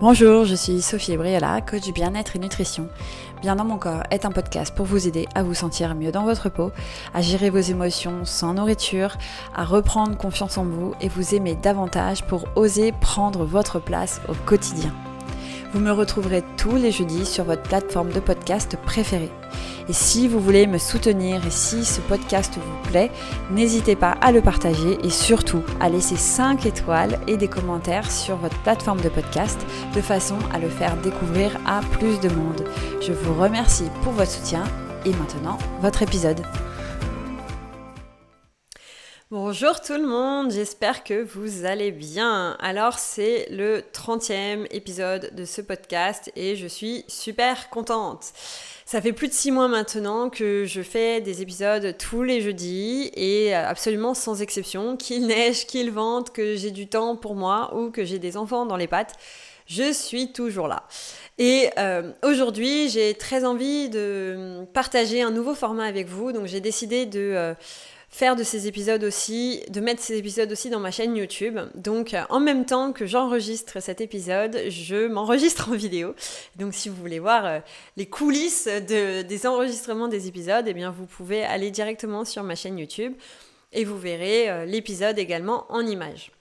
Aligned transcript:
Bonjour, 0.00 0.46
je 0.46 0.54
suis 0.54 0.80
Sophie 0.80 1.18
Briala, 1.18 1.60
coach 1.60 1.92
bien-être 1.92 2.34
et 2.34 2.38
nutrition. 2.38 2.88
Bien 3.42 3.54
dans 3.54 3.66
mon 3.66 3.76
corps 3.76 4.02
est 4.10 4.24
un 4.24 4.30
podcast 4.30 4.74
pour 4.74 4.86
vous 4.86 5.06
aider 5.06 5.28
à 5.34 5.42
vous 5.42 5.52
sentir 5.52 5.94
mieux 5.94 6.10
dans 6.10 6.24
votre 6.24 6.48
peau, 6.48 6.72
à 7.12 7.20
gérer 7.20 7.50
vos 7.50 7.58
émotions 7.58 8.24
sans 8.24 8.54
nourriture, 8.54 9.18
à 9.54 9.62
reprendre 9.62 10.16
confiance 10.16 10.56
en 10.56 10.64
vous 10.64 10.94
et 11.02 11.08
vous 11.10 11.34
aimer 11.34 11.54
davantage 11.54 12.24
pour 12.24 12.46
oser 12.56 12.92
prendre 12.92 13.44
votre 13.44 13.78
place 13.78 14.22
au 14.26 14.32
quotidien. 14.46 14.94
Vous 15.72 15.80
me 15.80 15.92
retrouverez 15.92 16.42
tous 16.56 16.76
les 16.76 16.90
jeudis 16.90 17.24
sur 17.24 17.44
votre 17.44 17.62
plateforme 17.62 18.10
de 18.10 18.18
podcast 18.18 18.76
préférée. 18.84 19.30
Et 19.88 19.92
si 19.92 20.26
vous 20.26 20.40
voulez 20.40 20.66
me 20.66 20.78
soutenir 20.78 21.44
et 21.46 21.50
si 21.50 21.84
ce 21.84 22.00
podcast 22.00 22.54
vous 22.56 22.90
plaît, 22.90 23.10
n'hésitez 23.52 23.94
pas 23.96 24.12
à 24.20 24.32
le 24.32 24.40
partager 24.40 24.98
et 25.04 25.10
surtout 25.10 25.62
à 25.80 25.88
laisser 25.88 26.16
5 26.16 26.66
étoiles 26.66 27.18
et 27.28 27.36
des 27.36 27.48
commentaires 27.48 28.10
sur 28.10 28.36
votre 28.36 28.60
plateforme 28.62 29.00
de 29.00 29.08
podcast 29.08 29.64
de 29.94 30.00
façon 30.00 30.38
à 30.52 30.58
le 30.58 30.68
faire 30.68 30.96
découvrir 30.98 31.52
à 31.66 31.80
plus 31.98 32.18
de 32.20 32.28
monde. 32.28 32.64
Je 33.00 33.12
vous 33.12 33.34
remercie 33.34 33.90
pour 34.02 34.12
votre 34.12 34.30
soutien 34.30 34.64
et 35.04 35.10
maintenant 35.10 35.58
votre 35.82 36.02
épisode. 36.02 36.42
Bonjour 39.32 39.80
tout 39.80 39.92
le 39.92 40.08
monde, 40.08 40.50
j'espère 40.50 41.04
que 41.04 41.22
vous 41.22 41.64
allez 41.64 41.92
bien. 41.92 42.56
Alors 42.58 42.98
c'est 42.98 43.46
le 43.48 43.84
30e 43.92 44.66
épisode 44.72 45.32
de 45.36 45.44
ce 45.44 45.60
podcast 45.60 46.32
et 46.34 46.56
je 46.56 46.66
suis 46.66 47.04
super 47.06 47.70
contente. 47.70 48.32
Ça 48.84 49.00
fait 49.00 49.12
plus 49.12 49.28
de 49.28 49.32
six 49.32 49.52
mois 49.52 49.68
maintenant 49.68 50.30
que 50.30 50.64
je 50.64 50.82
fais 50.82 51.20
des 51.20 51.42
épisodes 51.42 51.96
tous 51.96 52.24
les 52.24 52.40
jeudis 52.40 53.12
et 53.14 53.54
absolument 53.54 54.14
sans 54.14 54.42
exception, 54.42 54.96
qu'il 54.96 55.28
neige, 55.28 55.64
qu'il 55.68 55.92
vente, 55.92 56.32
que 56.32 56.56
j'ai 56.56 56.72
du 56.72 56.88
temps 56.88 57.14
pour 57.14 57.36
moi 57.36 57.72
ou 57.76 57.92
que 57.92 58.04
j'ai 58.04 58.18
des 58.18 58.36
enfants 58.36 58.66
dans 58.66 58.76
les 58.76 58.88
pattes, 58.88 59.14
je 59.66 59.92
suis 59.92 60.32
toujours 60.32 60.66
là. 60.66 60.82
Et 61.40 61.70
euh, 61.78 62.12
aujourd'hui, 62.22 62.90
j'ai 62.90 63.14
très 63.14 63.46
envie 63.46 63.88
de 63.88 64.66
partager 64.74 65.22
un 65.22 65.30
nouveau 65.30 65.54
format 65.54 65.86
avec 65.86 66.06
vous, 66.06 66.32
donc 66.32 66.46
j'ai 66.46 66.60
décidé 66.60 67.06
de... 67.06 67.18
Euh, 67.18 67.54
faire 68.12 68.34
de 68.34 68.42
ces 68.42 68.66
épisodes 68.66 69.04
aussi, 69.04 69.62
de 69.68 69.78
mettre 69.78 70.02
ces 70.02 70.16
épisodes 70.16 70.50
aussi 70.50 70.68
dans 70.68 70.80
ma 70.80 70.90
chaîne 70.90 71.14
YouTube. 71.14 71.60
Donc 71.76 72.12
euh, 72.12 72.22
en 72.28 72.40
même 72.40 72.66
temps 72.66 72.92
que 72.92 73.06
j'enregistre 73.06 73.80
cet 73.80 74.00
épisode, 74.00 74.58
je 74.68 75.06
m'enregistre 75.06 75.68
en 75.70 75.76
vidéo. 75.76 76.16
Donc 76.56 76.74
si 76.74 76.88
vous 76.88 76.96
voulez 76.96 77.20
voir 77.20 77.60
les 77.96 78.06
coulisses 78.06 78.66
des 78.66 79.46
enregistrements 79.46 80.08
des 80.08 80.26
épisodes, 80.26 80.64
eh 80.66 80.74
bien 80.74 80.90
vous 80.90 81.06
pouvez 81.06 81.44
aller 81.44 81.70
directement 81.70 82.24
sur 82.24 82.42
ma 82.42 82.56
chaîne 82.56 82.80
YouTube 82.80 83.14
et 83.72 83.84
vous 83.84 83.96
verrez 83.96 84.66
l'épisode 84.66 85.16
également 85.16 85.66
en 85.68 85.86
images. 85.86 86.32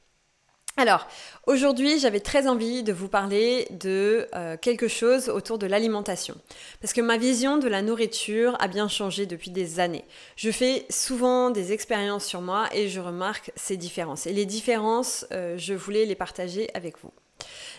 Alors, 0.80 1.08
aujourd'hui, 1.46 2.00
j'avais 2.00 2.22
très 2.22 2.48
envie 2.48 2.84
de 2.84 2.94
vous 2.94 3.10
parler 3.10 3.68
de 3.70 4.30
euh, 4.34 4.56
quelque 4.56 4.88
chose 4.88 5.28
autour 5.28 5.58
de 5.58 5.68
l'alimentation. 5.68 6.36
Parce 6.80 6.94
que 6.94 7.02
ma 7.02 7.18
vision 7.18 7.58
de 7.58 7.68
la 7.68 7.82
nourriture 7.82 8.56
a 8.62 8.70
bien 8.70 8.88
changé 8.88 9.26
depuis 9.26 9.52
des 9.52 9.82
années. 9.82 10.06
Je 10.38 10.52
fais 10.52 10.86
souvent 10.90 11.50
des 11.50 11.74
expériences 11.74 12.24
sur 12.24 12.40
moi 12.40 12.70
et 12.72 12.88
je 12.88 13.02
remarque 13.02 13.52
ces 13.58 13.76
différences. 13.76 14.26
Et 14.26 14.32
les 14.32 14.46
différences, 14.46 15.26
euh, 15.34 15.58
je 15.58 15.74
voulais 15.74 16.06
les 16.06 16.16
partager 16.16 16.70
avec 16.74 16.98
vous. 17.04 17.12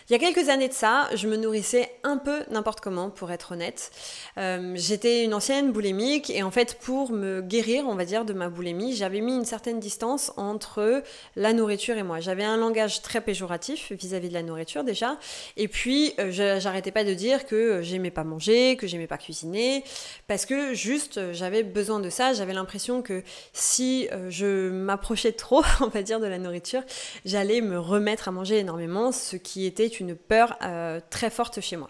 Il 0.09 0.13
y 0.13 0.15
a 0.15 0.19
quelques 0.19 0.49
années 0.49 0.67
de 0.67 0.73
ça, 0.73 1.07
je 1.15 1.25
me 1.27 1.37
nourrissais 1.37 1.89
un 2.03 2.17
peu 2.17 2.41
n'importe 2.49 2.81
comment, 2.81 3.09
pour 3.09 3.31
être 3.31 3.53
honnête. 3.53 3.91
Euh, 4.37 4.73
j'étais 4.75 5.23
une 5.23 5.33
ancienne 5.33 5.71
boulémique 5.71 6.29
et 6.29 6.43
en 6.43 6.51
fait, 6.51 6.77
pour 6.81 7.11
me 7.11 7.41
guérir, 7.41 7.85
on 7.87 7.95
va 7.95 8.03
dire, 8.03 8.25
de 8.25 8.33
ma 8.33 8.49
boulémie, 8.49 8.93
j'avais 8.93 9.21
mis 9.21 9.33
une 9.33 9.45
certaine 9.45 9.79
distance 9.79 10.33
entre 10.35 11.01
la 11.37 11.53
nourriture 11.53 11.97
et 11.97 12.03
moi. 12.03 12.19
J'avais 12.19 12.43
un 12.43 12.57
langage 12.57 13.01
très 13.01 13.21
péjoratif 13.21 13.91
vis-à-vis 13.93 14.27
de 14.27 14.33
la 14.33 14.43
nourriture 14.43 14.83
déjà, 14.83 15.17
et 15.55 15.67
puis 15.67 16.13
euh, 16.19 16.59
j'arrêtais 16.59 16.91
pas 16.91 17.05
de 17.05 17.13
dire 17.13 17.45
que 17.45 17.81
j'aimais 17.81 18.11
pas 18.11 18.23
manger, 18.23 18.75
que 18.75 18.87
j'aimais 18.87 19.07
pas 19.07 19.17
cuisiner, 19.17 19.83
parce 20.27 20.45
que 20.45 20.73
juste 20.73 21.31
j'avais 21.31 21.63
besoin 21.63 21.99
de 21.99 22.09
ça. 22.09 22.33
J'avais 22.33 22.53
l'impression 22.53 23.01
que 23.01 23.23
si 23.53 24.09
euh, 24.11 24.29
je 24.29 24.69
m'approchais 24.69 25.31
trop, 25.31 25.63
on 25.79 25.87
va 25.87 26.01
dire, 26.01 26.19
de 26.19 26.27
la 26.27 26.37
nourriture, 26.37 26.83
j'allais 27.23 27.61
me 27.61 27.79
remettre 27.79 28.27
à 28.27 28.31
manger 28.31 28.57
énormément, 28.57 29.11
ce 29.11 29.35
qui 29.35 29.50
était 29.59 29.87
une 29.87 30.15
peur 30.15 30.57
euh, 30.61 30.99
très 31.09 31.29
forte 31.29 31.61
chez 31.61 31.77
moi. 31.77 31.89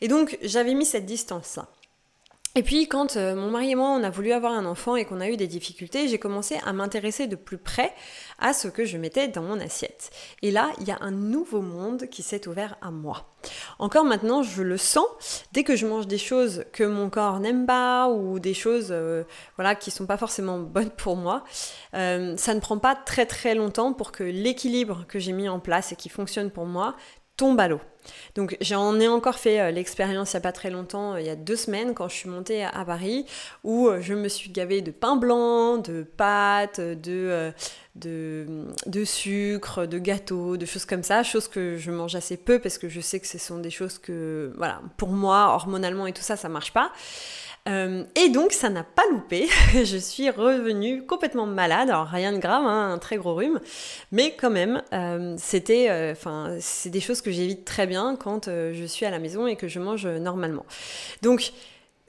Et 0.00 0.08
donc 0.08 0.38
j'avais 0.42 0.74
mis 0.74 0.84
cette 0.84 1.06
distance-là. 1.06 1.68
Et 2.54 2.62
puis 2.62 2.88
quand 2.88 3.16
euh, 3.16 3.36
mon 3.36 3.50
mari 3.50 3.70
et 3.70 3.74
moi 3.74 3.90
on 3.90 4.02
a 4.02 4.10
voulu 4.10 4.32
avoir 4.32 4.52
un 4.52 4.64
enfant 4.64 4.96
et 4.96 5.04
qu'on 5.04 5.20
a 5.20 5.28
eu 5.28 5.36
des 5.36 5.46
difficultés, 5.46 6.08
j'ai 6.08 6.18
commencé 6.18 6.58
à 6.64 6.72
m'intéresser 6.72 7.26
de 7.26 7.36
plus 7.36 7.58
près 7.58 7.94
à 8.38 8.52
ce 8.52 8.68
que 8.68 8.84
je 8.84 8.96
mettais 8.96 9.28
dans 9.28 9.42
mon 9.42 9.60
assiette. 9.60 10.10
Et 10.42 10.50
là, 10.50 10.70
il 10.80 10.88
y 10.88 10.90
a 10.90 10.98
un 11.00 11.10
nouveau 11.10 11.60
monde 11.60 12.06
qui 12.10 12.22
s'est 12.22 12.48
ouvert 12.48 12.76
à 12.80 12.90
moi. 12.90 13.34
Encore 13.78 14.04
maintenant, 14.04 14.42
je 14.42 14.62
le 14.62 14.76
sens 14.76 15.44
dès 15.52 15.62
que 15.62 15.76
je 15.76 15.86
mange 15.86 16.08
des 16.08 16.18
choses 16.18 16.64
que 16.72 16.82
mon 16.82 17.10
corps 17.10 17.38
n'aime 17.38 17.66
pas 17.66 18.08
ou 18.08 18.40
des 18.40 18.54
choses 18.54 18.88
euh, 18.90 19.22
voilà 19.56 19.74
qui 19.74 19.90
sont 19.90 20.06
pas 20.06 20.16
forcément 20.16 20.58
bonnes 20.58 20.90
pour 20.90 21.16
moi. 21.16 21.44
ça 21.92 22.54
ne 22.54 22.60
prend 22.60 22.78
pas 22.78 22.96
très 22.96 23.26
très 23.26 23.54
longtemps 23.54 23.92
pour 23.92 24.10
que 24.10 24.24
l'équilibre 24.24 25.04
que 25.06 25.18
j'ai 25.18 25.32
mis 25.32 25.48
en 25.48 25.60
place 25.60 25.92
et 25.92 25.96
qui 25.96 26.08
fonctionne 26.08 26.50
pour 26.50 26.66
moi 26.66 26.96
tombe 27.38 27.58
à 27.60 27.68
l'eau. 27.68 27.80
Donc 28.34 28.56
j'en 28.60 28.98
ai 29.00 29.08
encore 29.08 29.38
fait 29.38 29.60
euh, 29.60 29.70
l'expérience 29.70 30.32
il 30.32 30.36
n'y 30.36 30.38
a 30.38 30.42
pas 30.42 30.52
très 30.52 30.70
longtemps, 30.70 31.14
euh, 31.14 31.20
il 31.20 31.26
y 31.26 31.30
a 31.30 31.36
deux 31.36 31.56
semaines 31.56 31.94
quand 31.94 32.08
je 32.08 32.14
suis 32.14 32.28
montée 32.28 32.64
à, 32.64 32.84
Paris, 32.84 33.26
où 33.64 33.88
euh, 33.88 34.00
je 34.00 34.14
me 34.14 34.28
suis 34.28 34.50
gavée 34.50 34.82
de 34.82 34.90
pain 34.90 35.16
blanc, 35.16 35.78
de 35.78 36.02
pâtes, 36.02 36.80
de, 36.80 37.52
de, 37.96 39.04
sucre, 39.04 39.86
de 39.86 39.98
gâteaux, 39.98 40.56
de 40.56 40.66
choses 40.66 40.84
comme 40.84 41.02
ça, 41.02 41.22
choses 41.22 41.48
que 41.48 41.76
je 41.76 41.90
mange 41.90 42.14
assez 42.14 42.36
peu 42.36 42.58
parce 42.58 42.78
que 42.78 42.88
je 42.88 43.00
sais 43.00 43.20
que 43.20 43.26
ce 43.26 43.38
sont 43.38 43.58
des 43.58 43.70
choses 43.70 43.98
que, 43.98 44.52
voilà, 44.56 44.80
pour 44.96 45.10
moi, 45.10 45.52
hormonalement 45.54 46.06
et 46.06 46.12
tout 46.12 46.22
ça, 46.22 46.36
ça 46.36 46.48
marche 46.48 46.72
pas. 46.72 46.92
Euh, 47.68 48.04
et 48.14 48.30
donc 48.30 48.52
ça 48.52 48.70
n'a 48.70 48.82
pas 48.82 49.02
loupé, 49.10 49.48
je 49.74 49.98
suis 49.98 50.30
revenue 50.30 51.04
complètement 51.04 51.46
malade, 51.46 51.90
alors 51.90 52.06
rien 52.06 52.32
de 52.32 52.38
grave, 52.38 52.64
hein, 52.64 52.92
un 52.92 52.98
très 52.98 53.16
gros 53.16 53.34
rhume, 53.34 53.60
mais 54.10 54.34
quand 54.34 54.50
même, 54.50 54.82
euh, 54.94 55.34
c'était, 55.38 55.90
euh, 55.90 56.12
enfin, 56.12 56.56
c'est 56.60 56.88
des 56.88 57.00
choses 57.00 57.20
que 57.20 57.30
j'évite 57.30 57.64
très 57.64 57.86
bien 57.86 58.16
quand 58.16 58.46
je 58.46 58.84
suis 58.86 59.04
à 59.04 59.10
la 59.10 59.18
maison 59.18 59.46
et 59.46 59.56
que 59.56 59.68
je 59.68 59.80
mange 59.80 60.06
normalement. 60.06 60.64
Donc 61.22 61.52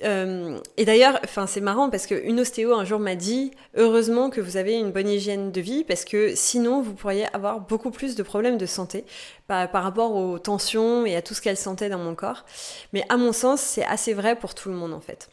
et 0.01 0.85
d'ailleurs, 0.85 1.19
enfin, 1.25 1.45
c'est 1.45 1.59
marrant 1.59 1.89
parce 1.89 2.07
qu'une 2.07 2.39
ostéo 2.39 2.73
un 2.73 2.85
jour 2.85 3.01
m'a 3.01 3.15
dit 3.15 3.51
heureusement 3.75 4.29
que 4.29 4.39
vous 4.39 4.55
avez 4.55 4.75
une 4.75 4.91
bonne 4.91 5.09
hygiène 5.09 5.51
de 5.51 5.59
vie 5.59 5.83
parce 5.83 6.05
que 6.05 6.35
sinon 6.35 6.81
vous 6.81 6.93
pourriez 6.93 7.25
avoir 7.35 7.59
beaucoup 7.59 7.91
plus 7.91 8.15
de 8.15 8.23
problèmes 8.23 8.57
de 8.57 8.65
santé 8.65 9.03
par, 9.45 9.69
par 9.69 9.83
rapport 9.83 10.15
aux 10.15 10.39
tensions 10.39 11.05
et 11.05 11.17
à 11.17 11.21
tout 11.21 11.33
ce 11.33 11.41
qu'elle 11.41 11.57
sentait 11.57 11.89
dans 11.89 11.97
mon 11.97 12.15
corps. 12.15 12.45
Mais 12.93 13.03
à 13.09 13.17
mon 13.17 13.33
sens, 13.33 13.59
c'est 13.59 13.83
assez 13.83 14.13
vrai 14.13 14.37
pour 14.37 14.55
tout 14.55 14.69
le 14.69 14.75
monde 14.75 14.93
en 14.93 15.01
fait. 15.01 15.27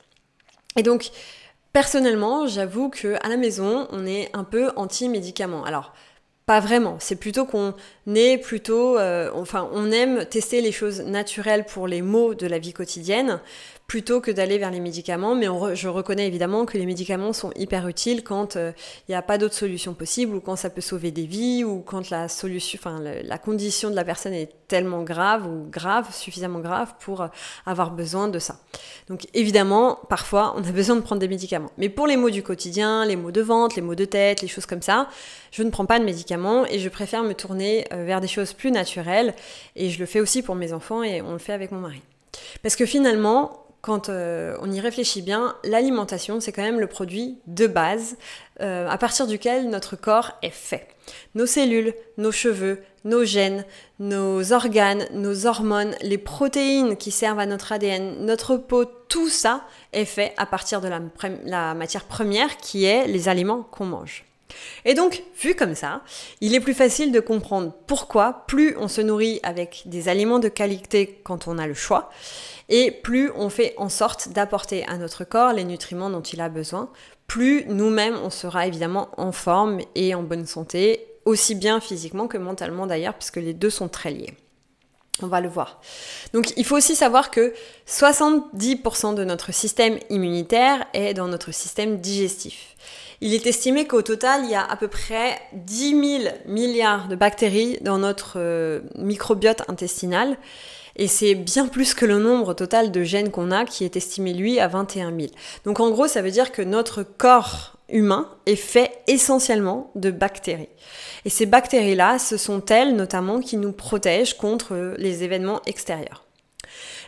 Et 0.77 0.83
donc, 0.83 1.11
personnellement, 1.73 2.47
j'avoue 2.47 2.91
que 2.91 3.17
à 3.25 3.29
la 3.29 3.37
maison, 3.37 3.89
on 3.91 4.07
est 4.07 4.31
un 4.35 4.45
peu 4.45 4.71
anti-médicaments. 4.77 5.65
Alors, 5.65 5.93
pas 6.47 6.61
vraiment. 6.61 6.97
C'est 7.01 7.17
plutôt 7.17 7.45
qu'on 7.45 7.75
est 8.15 8.39
plutôt, 8.39 8.99
euh, 8.99 9.31
enfin, 9.35 9.69
on 9.73 9.91
aime 9.91 10.25
tester 10.27 10.61
les 10.61 10.71
choses 10.71 11.01
naturelles 11.01 11.67
pour 11.67 11.89
les 11.89 12.03
maux 12.03 12.35
de 12.35 12.47
la 12.47 12.59
vie 12.59 12.73
quotidienne, 12.73 13.41
plutôt 13.87 14.21
que 14.21 14.31
d'aller 14.31 14.59
vers 14.59 14.71
les 14.71 14.81
médicaments. 14.81 15.35
Mais 15.35 15.47
je 15.75 15.89
reconnais 15.89 16.27
évidemment 16.27 16.67
que 16.67 16.77
les 16.77 16.87
médicaments 16.87 17.33
sont 17.33 17.53
hyper 17.57 17.87
utiles 17.89 18.25
quand 18.25 18.57
euh, 18.57 18.73
il 19.09 19.13
n'y 19.13 19.15
a 19.15 19.23
pas 19.23 19.39
d'autre 19.39 19.55
solution 19.55 19.95
possible 19.95 20.35
ou 20.35 20.41
quand 20.41 20.57
ça 20.57 20.71
peut 20.71 20.81
sauver 20.81 21.11
des 21.11 21.27
vies 21.27 21.65
ou 21.65 21.81
quand 21.81 22.11
la 22.11 22.29
solution, 22.29 22.79
enfin 22.81 23.01
la, 23.01 23.39
condition 23.39 23.91
de 23.91 23.95
la 23.95 24.05
personne 24.05 24.33
est 24.33 24.51
tellement 24.69 25.03
grave 25.03 25.47
ou 25.47 25.69
grave, 25.71 26.13
suffisamment 26.13 26.59
grave 26.59 26.95
pour 27.01 27.21
euh, 27.21 27.29
avoir 27.65 27.93
besoin 27.93 28.29
de 28.29 28.39
ça. 28.39 28.59
Donc 29.09 29.27
évidemment, 29.35 29.99
parfois, 30.09 30.55
on 30.57 30.65
a 30.65 30.73
besoin 30.73 30.97
de 30.97 31.03
prendre 31.03 31.21
des 31.21 31.29
médicaments. 31.29 31.71
Mais 31.79 31.89
pour 31.89 32.07
les 32.07 32.17
maux 32.17 32.31
du 32.31 32.43
quotidien, 32.43 33.05
les 33.05 33.17
maux 33.17 33.31
de 33.31 33.41
ventre, 33.41 33.77
les 33.77 33.83
maux 33.83 33.95
de 33.95 34.05
tête, 34.05 34.43
les 34.43 34.49
choses 34.49 34.67
comme 34.67 34.83
ça, 34.83 35.09
je 35.53 35.63
ne 35.63 35.71
prends 35.71 35.87
pas 35.87 36.01
de 36.01 36.05
médicaments 36.05 36.67
et 36.67 36.81
je 36.81 36.89
préfère 36.89 37.23
me 37.23 37.35
tourner 37.35 37.87
euh, 37.93 38.05
vers 38.05 38.21
des 38.21 38.29
choses 38.29 38.53
plus 38.53 38.73
naturelles. 38.73 39.35
Et 39.77 39.91
je 39.91 40.01
le 40.01 40.07
fais 40.07 40.21
aussi 40.21 40.43
pour 40.43 40.57
mes 40.57 40.73
enfants 40.73 41.05
et 41.05 41.23
on 41.23 41.33
le 41.33 41.39
fait 41.39 41.53
avec 41.53 41.71
mon 41.71 41.81
mari. 41.81 42.03
Parce 42.63 42.77
que 42.77 42.85
finalement, 42.85 43.66
quand 43.87 44.09
euh, 44.09 44.57
on 44.61 44.73
y 44.73 44.81
réfléchit 44.81 45.23
bien, 45.23 45.55
l'alimentation, 45.63 46.41
c'est 46.41 46.51
quand 46.51 46.65
même 46.65 46.81
le 46.81 46.89
produit 46.89 47.39
de 47.47 47.69
base 47.69 48.17
euh, 48.61 48.89
à 48.89 48.99
partir 48.99 49.29
duquel 49.29 49.71
notre 49.71 49.95
corps 49.95 50.33
est 50.43 50.51
fait. 50.51 50.89
Nos 51.37 51.47
cellules, 51.47 51.95
nos 52.19 52.33
cheveux, 52.33 52.83
nos 53.05 53.25
gènes, 53.25 53.65
nos 54.01 54.53
organes, 54.53 55.07
nos 55.13 55.47
hormones, 55.47 55.95
les 56.03 56.19
protéines 56.19 56.97
qui 56.97 57.13
servent 57.13 57.39
à 57.39 57.47
notre 57.47 57.71
ADN, 57.71 58.27
notre 58.27 58.57
peau, 58.57 58.87
tout 59.09 59.29
ça 59.29 59.63
est 59.93 60.05
fait 60.05 60.35
à 60.37 60.47
partir 60.47 60.81
de 60.81 60.89
la 61.45 61.75
matière 61.75 62.07
première 62.07 62.57
qui 62.57 62.87
est 62.87 63.07
les 63.07 63.29
aliments 63.29 63.63
qu'on 63.63 63.87
mange. 63.87 64.27
Et 64.85 64.95
donc, 64.95 65.23
vu 65.41 65.55
comme 65.55 65.75
ça, 65.75 66.03
il 66.41 66.55
est 66.55 66.61
plus 66.61 66.75
facile 66.75 67.13
de 67.13 67.21
comprendre 67.21 67.73
pourquoi 67.87 68.45
plus 68.47 68.77
on 68.79 68.89
se 68.89 69.01
nourrit 69.01 69.41
avec 69.43 69.83
des 69.87 70.09
aliments 70.09 70.39
de 70.39 70.49
qualité 70.49 71.21
quand 71.25 71.49
on 71.49 71.59
a 71.59 71.67
le 71.67 71.75
choix, 71.75 72.11
et 72.69 72.91
plus 72.91 73.31
on 73.37 73.49
fait 73.49 73.75
en 73.77 73.89
sorte 73.89 74.31
d'apporter 74.31 74.85
à 74.87 74.97
notre 74.97 75.25
corps 75.25 75.53
les 75.53 75.65
nutriments 75.65 76.11
dont 76.11 76.23
il 76.23 76.41
a 76.41 76.49
besoin, 76.49 76.91
plus 77.27 77.65
nous-mêmes 77.67 78.17
on 78.23 78.31
sera 78.31 78.67
évidemment 78.67 79.09
en 79.17 79.33
forme 79.33 79.81
et 79.95 80.15
en 80.15 80.23
bonne 80.23 80.47
santé, 80.47 81.07
aussi 81.25 81.55
bien 81.55 81.81
physiquement 81.81 82.29
que 82.29 82.39
mentalement 82.39 82.87
d'ailleurs, 82.87 83.15
puisque 83.15 83.37
les 83.37 83.55
deux 83.55 83.71
sont 83.71 83.89
très 83.89 84.11
liés. 84.11 84.35
On 85.23 85.29
va 85.29 85.41
le 85.41 85.49
voir. 85.49 85.81
Donc 86.35 86.53
il 86.57 86.65
faut 86.65 86.77
aussi 86.77 86.95
savoir 86.95 87.31
que 87.31 87.55
70% 87.89 89.15
de 89.15 89.25
notre 89.25 89.53
système 89.53 89.99
immunitaire 90.11 90.85
est 90.93 91.15
dans 91.15 91.27
notre 91.27 91.53
système 91.53 91.99
digestif. 92.01 92.77
Il 93.23 93.33
est 93.33 93.47
estimé 93.47 93.87
qu'au 93.87 94.03
total, 94.03 94.43
il 94.45 94.51
y 94.51 94.55
a 94.55 94.63
à 94.63 94.77
peu 94.77 94.89
près 94.89 95.39
10 95.55 96.21
000 96.21 96.35
milliards 96.47 97.09
de 97.09 97.17
bactéries 97.17 97.79
dans 97.81 97.97
notre 97.97 98.35
euh, 98.37 98.81
microbiote 98.97 99.63
intestinal. 99.69 100.37
Et 100.97 101.09
c'est 101.09 101.35
bien 101.35 101.67
plus 101.67 101.95
que 101.95 102.07
le 102.07 102.19
nombre 102.19 102.55
total 102.55 102.91
de 102.91 103.03
gènes 103.03 103.31
qu'on 103.31 103.51
a, 103.51 103.65
qui 103.65 103.85
est 103.85 103.97
estimé, 103.97 104.33
lui, 104.33 104.59
à 104.59 104.67
21 104.67 105.15
000. 105.15 105.29
Donc 105.65 105.81
en 105.81 105.91
gros, 105.91 106.09
ça 106.09 106.23
veut 106.23 106.31
dire 106.31 106.53
que 106.53 106.63
notre 106.63 107.03
corps 107.03 107.77
humain 107.89 108.29
est 108.47 108.57
fait 108.57 108.91
essentiellement 109.07 109.91
de 109.95 110.11
bactéries. 110.11 110.69
Et 111.25 111.31
ces 111.31 111.47
bactéries-là, 111.47 112.19
ce 112.19 112.37
sont 112.37 112.65
elles 112.67 112.97
notamment 112.97 113.41
qui 113.41 113.59
nous 113.59 113.73
protègent 113.73 114.37
contre 114.37 114.95
les 114.99 115.23
événements 115.23 115.61
extérieurs. 115.67 116.25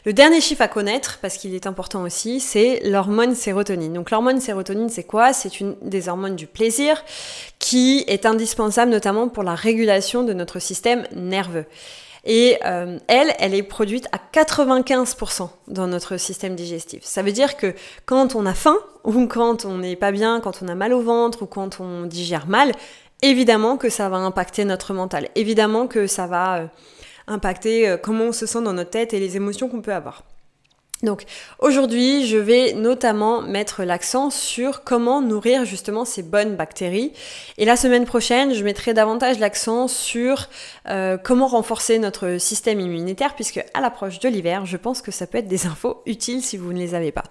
Le 0.05 0.13
dernier 0.13 0.41
chiffre 0.41 0.63
à 0.63 0.69
connaître, 0.69 1.19
parce 1.21 1.37
qu'il 1.37 1.55
est 1.55 1.67
important 1.67 2.03
aussi, 2.03 2.41
c'est 2.41 2.81
l'hormone 2.85 3.35
sérotonine. 3.35 3.93
Donc 3.93 4.11
l'hormone 4.11 4.41
sérotonine, 4.41 4.89
c'est 4.89 5.03
quoi? 5.03 5.33
C'est 5.33 5.61
une 5.61 5.77
des 5.83 6.09
hormones 6.09 6.37
du 6.37 6.47
plaisir 6.47 7.05
qui 7.59 8.05
est 8.07 8.25
indispensable 8.25 8.91
notamment 8.91 9.29
pour 9.29 9.43
la 9.43 9.55
régulation 9.55 10.23
de 10.23 10.33
notre 10.33 10.61
système 10.61 11.07
nerveux. 11.15 11.67
Et 12.25 12.59
euh, 12.65 12.99
elle, 13.07 13.33
elle 13.39 13.55
est 13.55 13.63
produite 13.63 14.07
à 14.13 14.19
95% 14.33 15.49
dans 15.69 15.87
notre 15.87 16.17
système 16.17 16.55
digestif. 16.57 17.05
Ça 17.05 17.23
veut 17.23 17.33
dire 17.33 17.57
que 17.57 17.75
quand 18.07 18.35
on 18.35 18.47
a 18.47 18.55
faim, 18.55 18.77
ou 19.05 19.27
quand 19.27 19.65
on 19.65 19.79
n'est 19.79 19.97
pas 19.97 20.13
bien, 20.13 20.41
quand 20.41 20.63
on 20.63 20.69
a 20.69 20.75
mal 20.75 20.93
au 20.93 21.01
ventre, 21.01 21.43
ou 21.43 21.47
quand 21.47 21.81
on 21.81 22.07
digère 22.07 22.47
mal, 22.47 22.73
évidemment 23.23 23.77
que 23.77 23.89
ça 23.89 24.09
va 24.09 24.17
impacter 24.19 24.65
notre 24.65 24.95
mental. 24.95 25.29
Évidemment 25.35 25.87
que 25.87 26.07
ça 26.07 26.27
va 26.27 26.59
euh, 26.59 26.67
impacter 27.27 27.89
euh, 27.89 27.97
comment 27.97 28.25
on 28.25 28.33
se 28.33 28.47
sent 28.47 28.63
dans 28.63 28.73
notre 28.73 28.91
tête 28.91 29.15
et 29.15 29.21
les 29.21 29.37
émotions 29.37 29.69
qu'on 29.69 29.83
peut 29.83 29.95
avoir. 29.95 30.25
Donc 31.03 31.25
aujourd'hui, 31.61 32.27
je 32.27 32.37
vais 32.37 32.73
notamment 32.73 33.41
mettre 33.41 33.85
l'accent 33.85 34.31
sur 34.31 34.83
comment 34.83 35.23
nourrir 35.23 35.65
justement 35.65 36.05
ces 36.05 36.23
bonnes 36.23 36.57
bactéries. 36.57 37.13
Et 37.57 37.65
la 37.65 37.77
semaine 37.77 38.05
prochaine, 38.05 38.53
je 38.53 38.65
mettrai 38.65 38.95
davantage 38.95 39.39
l'accent 39.39 39.87
sur 39.87 40.49
euh, 40.89 41.17
comment 41.17 41.47
renforcer 41.47 42.01
notre 42.01 42.39
système 42.39 42.81
immunitaire, 42.81 43.37
puisque 43.37 43.65
à 43.75 43.81
l'approche 43.81 44.19
de 44.19 44.29
l'hiver, 44.29 44.67
je 44.67 44.77
pense 44.77 45.01
que 45.01 45.13
ça 45.13 45.29
peut 45.29 45.39
être 45.39 45.47
des 45.47 45.67
infos 45.67 46.03
utiles 46.05 46.43
si 46.43 46.57
vous 46.57 46.73
ne 46.73 46.79
les 46.79 46.97
avez 46.97 47.13
pas. 47.13 47.25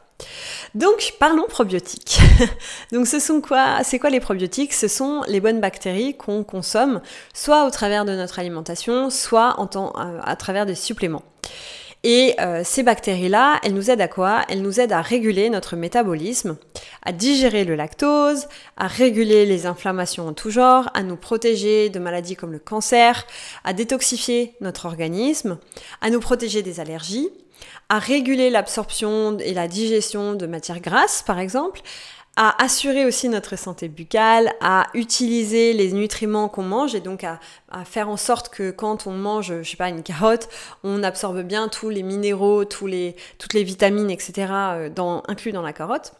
Donc 0.73 1.13
parlons 1.19 1.45
probiotiques. 1.47 2.19
Donc 2.93 3.05
ce 3.05 3.19
sont 3.19 3.41
quoi 3.41 3.83
C'est 3.83 3.99
quoi 3.99 4.09
les 4.09 4.19
probiotiques? 4.21 4.73
Ce 4.73 4.87
sont 4.87 5.23
les 5.27 5.41
bonnes 5.41 5.59
bactéries 5.59 6.15
qu'on 6.15 6.43
consomme, 6.43 7.01
soit 7.33 7.65
au 7.65 7.69
travers 7.69 8.05
de 8.05 8.13
notre 8.13 8.39
alimentation, 8.39 9.09
soit 9.09 9.59
en 9.59 9.67
temps, 9.67 9.93
euh, 9.97 10.19
à 10.23 10.35
travers 10.37 10.65
des 10.65 10.75
suppléments. 10.75 11.23
Et 12.03 12.35
euh, 12.39 12.61
ces 12.63 12.83
bactéries-là, 12.83 13.59
elles 13.63 13.73
nous 13.73 13.89
aident 13.89 14.01
à 14.01 14.07
quoi? 14.07 14.43
Elles 14.49 14.61
nous 14.61 14.79
aident 14.79 14.93
à 14.93 15.01
réguler 15.01 15.49
notre 15.49 15.75
métabolisme, 15.75 16.57
à 17.03 17.11
digérer 17.11 17.65
le 17.65 17.75
lactose, 17.75 18.47
à 18.77 18.87
réguler 18.87 19.45
les 19.45 19.65
inflammations 19.65 20.27
en 20.27 20.33
tout 20.33 20.51
genre, 20.51 20.89
à 20.93 21.03
nous 21.03 21.17
protéger 21.17 21.89
de 21.89 21.99
maladies 21.99 22.35
comme 22.35 22.51
le 22.51 22.59
cancer, 22.59 23.25
à 23.63 23.73
détoxifier 23.73 24.53
notre 24.61 24.85
organisme, 24.85 25.57
à 26.01 26.09
nous 26.09 26.19
protéger 26.19 26.61
des 26.61 26.79
allergies, 26.79 27.29
à 27.89 27.99
réguler 27.99 28.49
l'absorption 28.49 29.37
et 29.39 29.53
la 29.53 29.67
digestion 29.67 30.33
de 30.35 30.45
matières 30.45 30.81
grasses, 30.81 31.23
par 31.23 31.39
exemple, 31.39 31.81
à 32.37 32.63
assurer 32.63 33.03
aussi 33.03 33.29
notre 33.29 33.57
santé 33.57 33.87
buccale, 33.87 34.53
à 34.61 34.85
utiliser 34.93 35.73
les 35.73 35.91
nutriments 35.91 36.49
qu'on 36.49 36.61
mange 36.61 36.93
et 36.93 36.99
donc 37.01 37.23
à, 37.23 37.39
faire 37.83 38.09
en 38.09 38.15
sorte 38.15 38.49
que 38.49 38.69
quand 38.69 39.07
on 39.07 39.11
mange, 39.11 39.61
je 39.63 39.69
sais 39.69 39.75
pas, 39.75 39.89
une 39.89 40.03
carotte, 40.03 40.47
on 40.83 41.01
absorbe 41.03 41.41
bien 41.41 41.67
tous 41.67 41.89
les 41.89 42.03
minéraux, 42.03 42.63
tous 42.63 42.85
les, 42.85 43.15
toutes 43.39 43.53
les 43.53 43.63
vitamines, 43.63 44.11
etc. 44.11 44.47
Euh, 44.51 44.89
dans, 44.89 45.23
inclus 45.27 45.51
dans 45.51 45.63
la 45.63 45.73
carotte. 45.73 46.13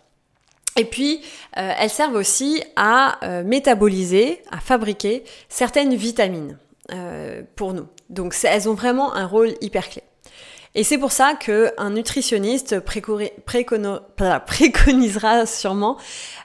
Et 0.75 0.85
puis, 0.85 1.21
euh, 1.57 1.73
elles 1.79 1.89
servent 1.89 2.15
aussi 2.15 2.63
à 2.75 3.23
euh, 3.23 3.43
métaboliser, 3.43 4.41
à 4.51 4.59
fabriquer 4.59 5.23
certaines 5.49 5.95
vitamines 5.95 6.57
pour 7.57 7.73
nous. 7.73 7.85
Donc, 8.09 8.33
elles 8.43 8.69
ont 8.69 8.73
vraiment 8.73 9.13
un 9.13 9.25
rôle 9.25 9.55
hyper 9.59 9.89
clé. 9.89 10.03
Et 10.77 10.83
c'est 10.83 11.00
pour 11.00 11.12
ça 11.12 11.33
qu'un 11.33 11.89
nutritionniste 11.89 12.79
préconisera 14.45 15.45
sûrement, 15.47 15.97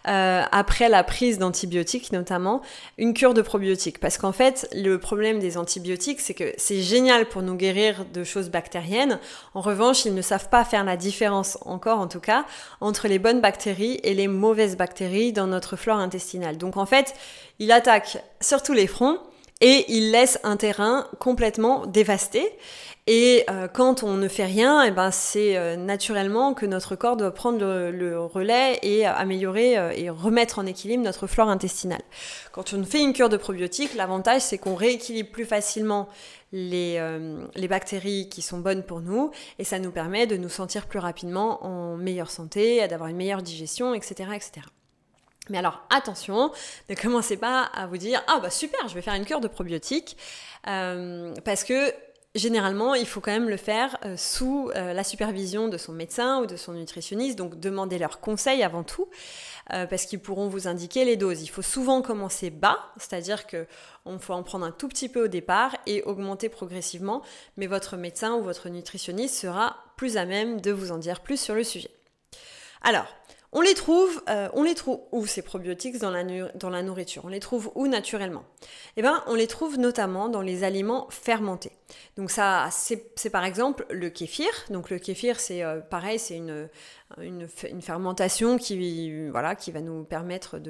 euh, 0.08 0.43
après 0.50 0.88
la 0.88 1.05
prise 1.05 1.38
d'antibiotiques 1.38 2.12
notamment, 2.12 2.62
une 2.96 3.12
cure 3.12 3.34
de 3.34 3.43
probiotiques. 3.43 4.00
Parce 4.00 4.17
qu'en 4.17 4.32
fait, 4.32 4.70
le 4.75 4.96
problème 4.96 5.38
des 5.38 5.58
antibiotiques, 5.58 6.20
c'est 6.20 6.32
que 6.32 6.55
c'est 6.56 6.81
génial 6.81 7.29
pour 7.29 7.43
nous 7.43 7.56
guérir 7.56 8.06
de 8.11 8.25
choses 8.25 8.49
bactériennes. 8.49 9.19
En 9.52 9.61
revanche, 9.61 10.06
ils 10.06 10.14
ne 10.14 10.23
savent 10.23 10.49
pas 10.49 10.64
faire 10.64 10.85
la 10.85 10.96
différence, 10.96 11.58
encore 11.67 11.99
en 11.99 12.08
tout 12.08 12.20
cas, 12.20 12.46
entre 12.81 13.08
les 13.08 13.19
bonnes 13.19 13.43
bactéries 13.43 14.00
et 14.02 14.14
les 14.14 14.28
mauvaises 14.28 14.78
bactéries 14.78 15.35
dans 15.35 15.46
notre 15.46 15.76
flore 15.76 15.99
intestinale. 15.99 16.56
Donc 16.56 16.78
en 16.78 16.87
fait, 16.87 17.14
il 17.58 17.70
attaque 17.70 18.17
sur 18.40 18.62
tous 18.62 18.73
les 18.73 18.87
fronts 18.87 19.19
et 19.62 19.87
il 19.88 20.11
laisse 20.11 20.38
un 20.43 20.56
terrain 20.56 21.06
complètement 21.19 21.87
dévasté. 21.87 22.59
Et 23.09 23.44
euh, 23.50 23.67
quand 23.67 24.05
on 24.05 24.14
ne 24.14 24.29
fait 24.29 24.44
rien, 24.44 24.85
et 24.85 24.88
eh 24.88 24.91
ben 24.93 25.11
c'est 25.11 25.56
euh, 25.56 25.75
naturellement 25.75 26.55
que 26.55 26.67
notre 26.67 26.94
corps 26.94 27.17
doit 27.17 27.35
prendre 27.35 27.59
le, 27.91 28.20
relais 28.20 28.79
et 28.82 29.05
améliorer 29.06 29.76
euh, 29.76 29.91
et 29.91 30.09
remettre 30.09 30.61
en 30.61 30.67
équilibre 30.67 31.03
notre 31.03 31.26
flore 31.26 31.49
intestinale. 31.49 32.03
Quand 32.53 32.73
on 32.75 32.85
fait 32.85 33.00
une 33.00 33.12
cure 33.12 33.29
de 33.29 33.37
probiotiques, 33.37 33.94
l'avantage 33.94 34.43
c'est 34.43 34.59
qu'on 34.59 34.76
rééquilibre 34.76 35.32
plus 35.32 35.44
facilement 35.44 36.09
les, 36.53 37.00
les, 37.55 37.67
bactéries 37.67 38.29
qui 38.29 38.43
sont 38.43 38.59
bonnes 38.59 38.82
pour 38.82 39.00
nous 39.00 39.31
et 39.59 39.64
ça 39.64 39.79
nous 39.79 39.91
permet 39.91 40.26
de 40.26 40.37
nous 40.37 40.50
sentir 40.50 40.87
plus 40.87 40.99
rapidement 40.99 41.64
en 41.64 41.97
meilleure 41.97 42.31
santé, 42.31 42.87
d'avoir 42.88 43.09
une 43.09 43.17
meilleure 43.17 43.43
digestion, 43.43 43.94
etc., 43.94 44.29
etc. 44.35 44.67
Mais 45.48 45.58
alors 45.58 45.82
attention, 45.90 46.52
ne 46.88 46.94
commencez 46.94 47.36
pas 47.36 47.64
à 47.74 47.86
vous 47.86 47.96
dire 47.96 48.22
ah 48.28 48.38
bah 48.40 48.50
super, 48.50 48.86
je 48.88 48.94
vais 48.94 49.02
faire 49.02 49.14
une 49.14 49.24
cure 49.24 49.40
de 49.40 49.48
probiotiques 49.48 50.16
parce 50.64 51.64
que 51.64 51.92
Généralement, 52.34 52.94
il 52.94 53.04
faut 53.04 53.20
quand 53.20 53.30
même 53.30 53.50
le 53.50 53.58
faire 53.58 53.98
euh, 54.06 54.16
sous 54.16 54.70
euh, 54.74 54.94
la 54.94 55.04
supervision 55.04 55.68
de 55.68 55.76
son 55.76 55.92
médecin 55.92 56.40
ou 56.40 56.46
de 56.46 56.56
son 56.56 56.72
nutritionniste, 56.72 57.36
donc 57.36 57.60
demandez 57.60 57.98
leurs 57.98 58.20
conseils 58.20 58.62
avant 58.62 58.84
tout, 58.84 59.10
euh, 59.74 59.84
parce 59.84 60.06
qu'ils 60.06 60.18
pourront 60.18 60.48
vous 60.48 60.66
indiquer 60.66 61.04
les 61.04 61.16
doses. 61.16 61.42
Il 61.42 61.48
faut 61.48 61.60
souvent 61.60 62.00
commencer 62.00 62.48
bas, 62.48 62.78
c'est-à-dire 62.96 63.46
qu'on 63.46 64.18
faut 64.18 64.32
en 64.32 64.42
prendre 64.42 64.64
un 64.64 64.70
tout 64.70 64.88
petit 64.88 65.10
peu 65.10 65.24
au 65.24 65.28
départ 65.28 65.76
et 65.84 66.02
augmenter 66.04 66.48
progressivement, 66.48 67.20
mais 67.58 67.66
votre 67.66 67.98
médecin 67.98 68.32
ou 68.32 68.42
votre 68.42 68.70
nutritionniste 68.70 69.34
sera 69.34 69.76
plus 69.99 70.16
à 70.16 70.25
même 70.25 70.62
de 70.62 70.70
vous 70.70 70.90
en 70.90 70.96
dire 70.96 71.20
plus 71.20 71.38
sur 71.38 71.54
le 71.54 71.64
sujet. 71.64 71.90
Alors, 72.80 73.06
on 73.54 73.61
les 73.61 73.75
trouve, 73.75 74.23
euh, 74.30 74.49
on 74.54 74.62
les 74.62 74.75
trouve 74.75 75.00
où 75.12 75.26
ces 75.26 75.42
probiotiques 75.42 75.99
dans 75.99 76.11
la, 76.11 76.82
nourriture? 76.82 77.26
On 77.26 77.28
les 77.28 77.38
trouve 77.38 77.71
où 77.75 77.87
naturellement? 77.87 78.44
Eh 78.97 79.02
bien, 79.02 79.23
on 79.26 79.35
les 79.35 79.47
trouve 79.47 79.78
notamment 79.78 80.30
dans 80.30 80.40
les 80.40 80.64
aliments 80.64 81.06
fermentés. 81.11 81.73
Donc 82.16 82.30
ça, 82.30 82.71
c'est 82.71 83.30
par 83.30 83.44
exemple 83.44 83.85
le 83.90 84.09
kéfir. 84.09 84.49
Donc 84.71 84.88
le 84.88 84.99
kéfir, 84.99 85.38
c'est 85.38 85.62
euh, 85.62 85.80
pareil, 85.80 86.18
c'est 86.18 86.40
une, 87.21 87.47
fermentation 87.81 88.59
qui, 88.59 89.31
va 89.31 89.81
nous 89.81 90.04
permettre 90.04 90.61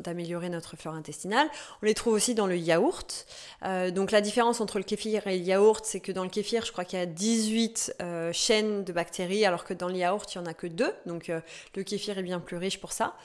d'améliorer 0.00 0.48
notre 0.48 0.76
flore 0.76 0.94
intestinale. 0.94 1.48
On 1.82 1.86
les 1.86 1.94
trouve 1.94 2.14
aussi 2.14 2.34
dans 2.34 2.46
le 2.46 2.56
yaourt. 2.56 3.26
Euh, 3.64 3.90
donc 3.90 4.10
la 4.10 4.20
différence 4.20 4.60
entre 4.60 4.78
le 4.78 4.84
kéfir 4.84 5.26
et 5.26 5.38
le 5.38 5.44
yaourt, 5.44 5.84
c'est 5.84 6.00
que 6.00 6.12
dans 6.12 6.24
le 6.24 6.30
kéfir, 6.30 6.64
je 6.64 6.72
crois 6.72 6.84
qu'il 6.84 6.98
y 6.98 7.02
a 7.02 7.06
18 7.06 7.96
euh, 8.00 8.32
chaînes 8.32 8.84
de 8.84 8.92
bactéries, 8.92 9.44
alors 9.44 9.64
que 9.64 9.74
dans 9.74 9.88
le 9.88 9.96
yaourt, 9.96 10.34
il 10.34 10.38
n'y 10.38 10.44
en 10.46 10.50
a 10.50 10.54
que 10.54 10.66
deux. 10.66 10.92
Donc 11.06 11.28
euh, 11.30 11.40
le 11.76 11.82
kéfir 11.82 12.18
est 12.18 12.22
bien 12.22 12.40
plus 12.40 12.56
riche 12.56 12.80
pour 12.80 12.92
ça. 12.92 13.16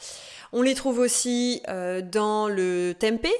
On 0.53 0.61
les 0.61 0.75
trouve 0.75 0.99
aussi 0.99 1.61
dans 1.65 2.47
le 2.47 2.93
tempeh, 2.97 3.33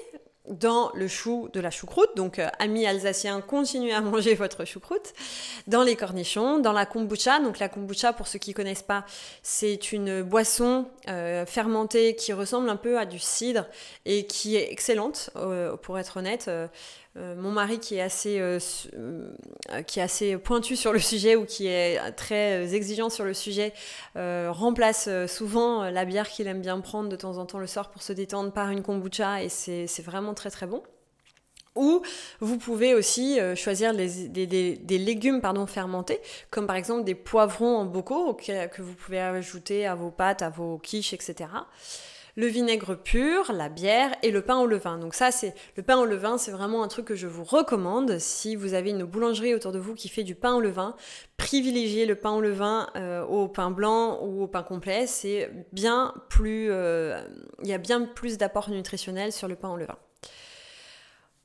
dans 0.49 0.91
le 0.93 1.07
chou 1.07 1.49
de 1.53 1.59
la 1.59 1.71
choucroute. 1.71 2.09
Donc, 2.15 2.39
euh, 2.39 2.47
amis 2.59 2.85
alsaciens, 2.85 3.41
continuez 3.41 3.93
à 3.93 4.01
manger 4.01 4.35
votre 4.35 4.65
choucroute. 4.65 5.13
Dans 5.67 5.83
les 5.83 5.95
cornichons, 5.95 6.59
dans 6.59 6.71
la 6.71 6.85
kombucha. 6.85 7.39
Donc, 7.39 7.59
la 7.59 7.69
kombucha, 7.69 8.13
pour 8.13 8.27
ceux 8.27 8.39
qui 8.39 8.51
ne 8.51 8.55
connaissent 8.55 8.83
pas, 8.83 9.05
c'est 9.43 9.91
une 9.91 10.21
boisson 10.21 10.87
euh, 11.07 11.45
fermentée 11.45 12.15
qui 12.15 12.33
ressemble 12.33 12.69
un 12.69 12.75
peu 12.75 12.97
à 12.99 13.05
du 13.05 13.19
cidre 13.19 13.65
et 14.05 14.25
qui 14.25 14.55
est 14.55 14.71
excellente, 14.71 15.29
euh, 15.35 15.75
pour 15.77 15.99
être 15.99 16.17
honnête. 16.17 16.49
Mon 17.15 17.51
mari 17.51 17.79
qui 17.79 17.95
est 17.95 18.01
assez 18.01 18.41
qui 19.87 19.99
est 19.99 20.03
assez 20.03 20.37
pointu 20.37 20.75
sur 20.75 20.91
le 20.91 20.99
sujet 20.99 21.35
ou 21.35 21.45
qui 21.45 21.67
est 21.67 22.11
très 22.11 22.73
exigeant 22.75 23.09
sur 23.09 23.23
le 23.23 23.33
sujet 23.33 23.73
remplace 24.15 25.07
souvent 25.27 25.89
la 25.89 26.05
bière 26.05 26.27
qu'il 26.27 26.47
aime 26.47 26.61
bien 26.61 26.79
prendre 26.81 27.09
de 27.09 27.15
temps 27.15 27.37
en 27.37 27.45
temps 27.45 27.59
le 27.59 27.67
soir 27.67 27.89
pour 27.89 28.01
se 28.01 28.11
détendre 28.13 28.51
par 28.51 28.69
une 28.69 28.83
kombucha 28.83 29.43
et 29.43 29.49
c'est 29.49 30.01
vraiment 30.01 30.33
très 30.33 30.49
très 30.49 30.67
bon. 30.67 30.83
Ou 31.75 32.01
vous 32.39 32.57
pouvez 32.57 32.93
aussi 32.93 33.39
euh, 33.39 33.53
choisir 33.53 33.93
des, 33.93 34.79
légumes 34.89 35.41
pardon, 35.41 35.65
fermentés, 35.65 36.21
comme 36.49 36.67
par 36.67 36.77
exemple 36.77 37.03
des 37.03 37.15
poivrons 37.15 37.77
en 37.77 37.85
bocaux 37.85 38.33
que 38.33 38.81
vous 38.81 38.93
pouvez 38.93 39.19
ajouter 39.19 39.85
à 39.85 39.93
vos 39.93 40.09
pâtes, 40.09 40.41
à 40.41 40.49
vos 40.49 40.77
quiches, 40.77 41.13
etc. 41.13 41.49
le 42.35 42.47
vinaigre 42.47 42.95
pur, 42.95 43.51
la 43.51 43.69
bière 43.69 44.15
et 44.21 44.31
le 44.31 44.41
pain 44.41 44.57
au 44.57 44.65
levain. 44.65 44.97
Donc 44.97 45.13
ça, 45.13 45.31
c'est 45.31 45.53
le 45.77 45.83
pain 45.83 45.97
au 45.97 46.05
levain, 46.05 46.37
c'est 46.37 46.51
vraiment 46.51 46.83
un 46.83 46.87
truc 46.87 47.05
que 47.05 47.15
je 47.15 47.27
vous 47.27 47.43
recommande. 47.43 48.19
Si 48.19 48.55
vous 48.55 48.73
avez 48.73 48.89
une 48.91 49.03
boulangerie 49.03 49.55
autour 49.55 49.71
de 49.71 49.79
vous 49.79 49.95
qui 49.95 50.09
fait 50.09 50.23
du 50.23 50.35
pain 50.35 50.53
au 50.53 50.61
levain, 50.61 50.95
privilégiez 51.37 52.05
le 52.05 52.15
pain 52.15 52.31
au 52.31 52.41
levain 52.41 52.89
euh, 52.95 53.23
au 53.23 53.47
pain 53.47 53.71
blanc 53.71 54.19
ou 54.21 54.43
au 54.43 54.47
pain 54.47 54.63
complet. 54.63 55.07
C'est 55.07 55.49
bien 55.71 56.13
plus, 56.29 56.67
euh, 56.71 57.21
il 57.63 57.69
y 57.69 57.73
a 57.73 57.77
bien 57.77 58.01
plus 58.01 58.37
d'apport 58.37 58.69
nutritionnel 58.69 59.31
sur 59.31 59.47
le 59.47 59.55
pain 59.55 59.69
au 59.69 59.77
levain 59.77 59.97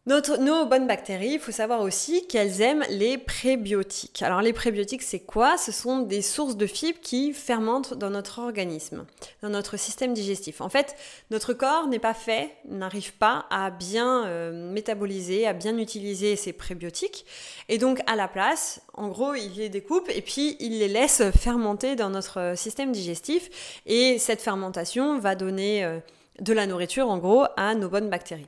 nos 0.07 0.65
bonnes 0.65 0.87
bactéries, 0.87 1.35
il 1.35 1.39
faut 1.39 1.53
savoir 1.53 1.83
aussi 1.83 2.27
qu'elles 2.27 2.63
aiment 2.63 2.85
les 2.89 3.19
prébiotiques. 3.19 4.23
Alors 4.23 4.41
les 4.41 4.55
prébiotiques, 4.55 5.03
c'est 5.03 5.21
quoi? 5.21 5.59
Ce 5.59 5.73
sont 5.73 6.01
des 6.01 6.23
sources 6.23 6.57
de 6.57 6.67
fibres 6.67 6.99
qui 7.03 7.35
fermentent 7.35 7.95
dans 7.95 8.09
notre 8.11 8.39
organisme, 8.39 9.05
dans 9.43 9.51
notre 9.51 9.77
système 9.77 10.15
digestif. 10.15 10.63
En 10.63 10.71
fait, 10.71 10.97
notre 11.31 11.53
corps 11.53 11.87
n'est 11.87 11.99
pas 11.99 12.15
fait, 12.15 12.51
n'arrive 12.67 13.13
pas 13.13 13.45
à 13.51 13.71
bien 13.71 14.25
euh, 14.27 14.73
métaboliser, 14.73 15.47
à 15.47 15.53
bien 15.53 15.77
utiliser 15.77 16.35
ces 16.35 16.55
prébiotiques. 16.55 17.27
Et 17.69 17.77
donc 17.77 18.01
à 18.07 18.17
la 18.17 18.27
place, 18.27 18.81
en 18.95 19.09
gros, 19.09 19.35
il 19.35 19.53
les 19.57 19.69
découpe 19.69 20.09
et 20.09 20.23
puis 20.23 20.57
il 20.61 20.79
les 20.79 20.89
laisse 20.89 21.23
fermenter 21.39 21.95
dans 21.95 22.11
notre 22.11 22.55
système 22.57 22.91
digestif. 22.91 23.83
Et 23.85 24.19
cette 24.19 24.41
fermentation 24.41 25.19
va 25.19 25.35
donner 25.35 25.85
euh, 25.85 25.99
de 26.41 26.55
la 26.55 26.67
nourriture, 26.67 27.11
en 27.11 27.19
gros, 27.19 27.45
à 27.59 27.75
nos 27.75 27.91
bonnes 27.91 28.09
bactéries. 28.09 28.47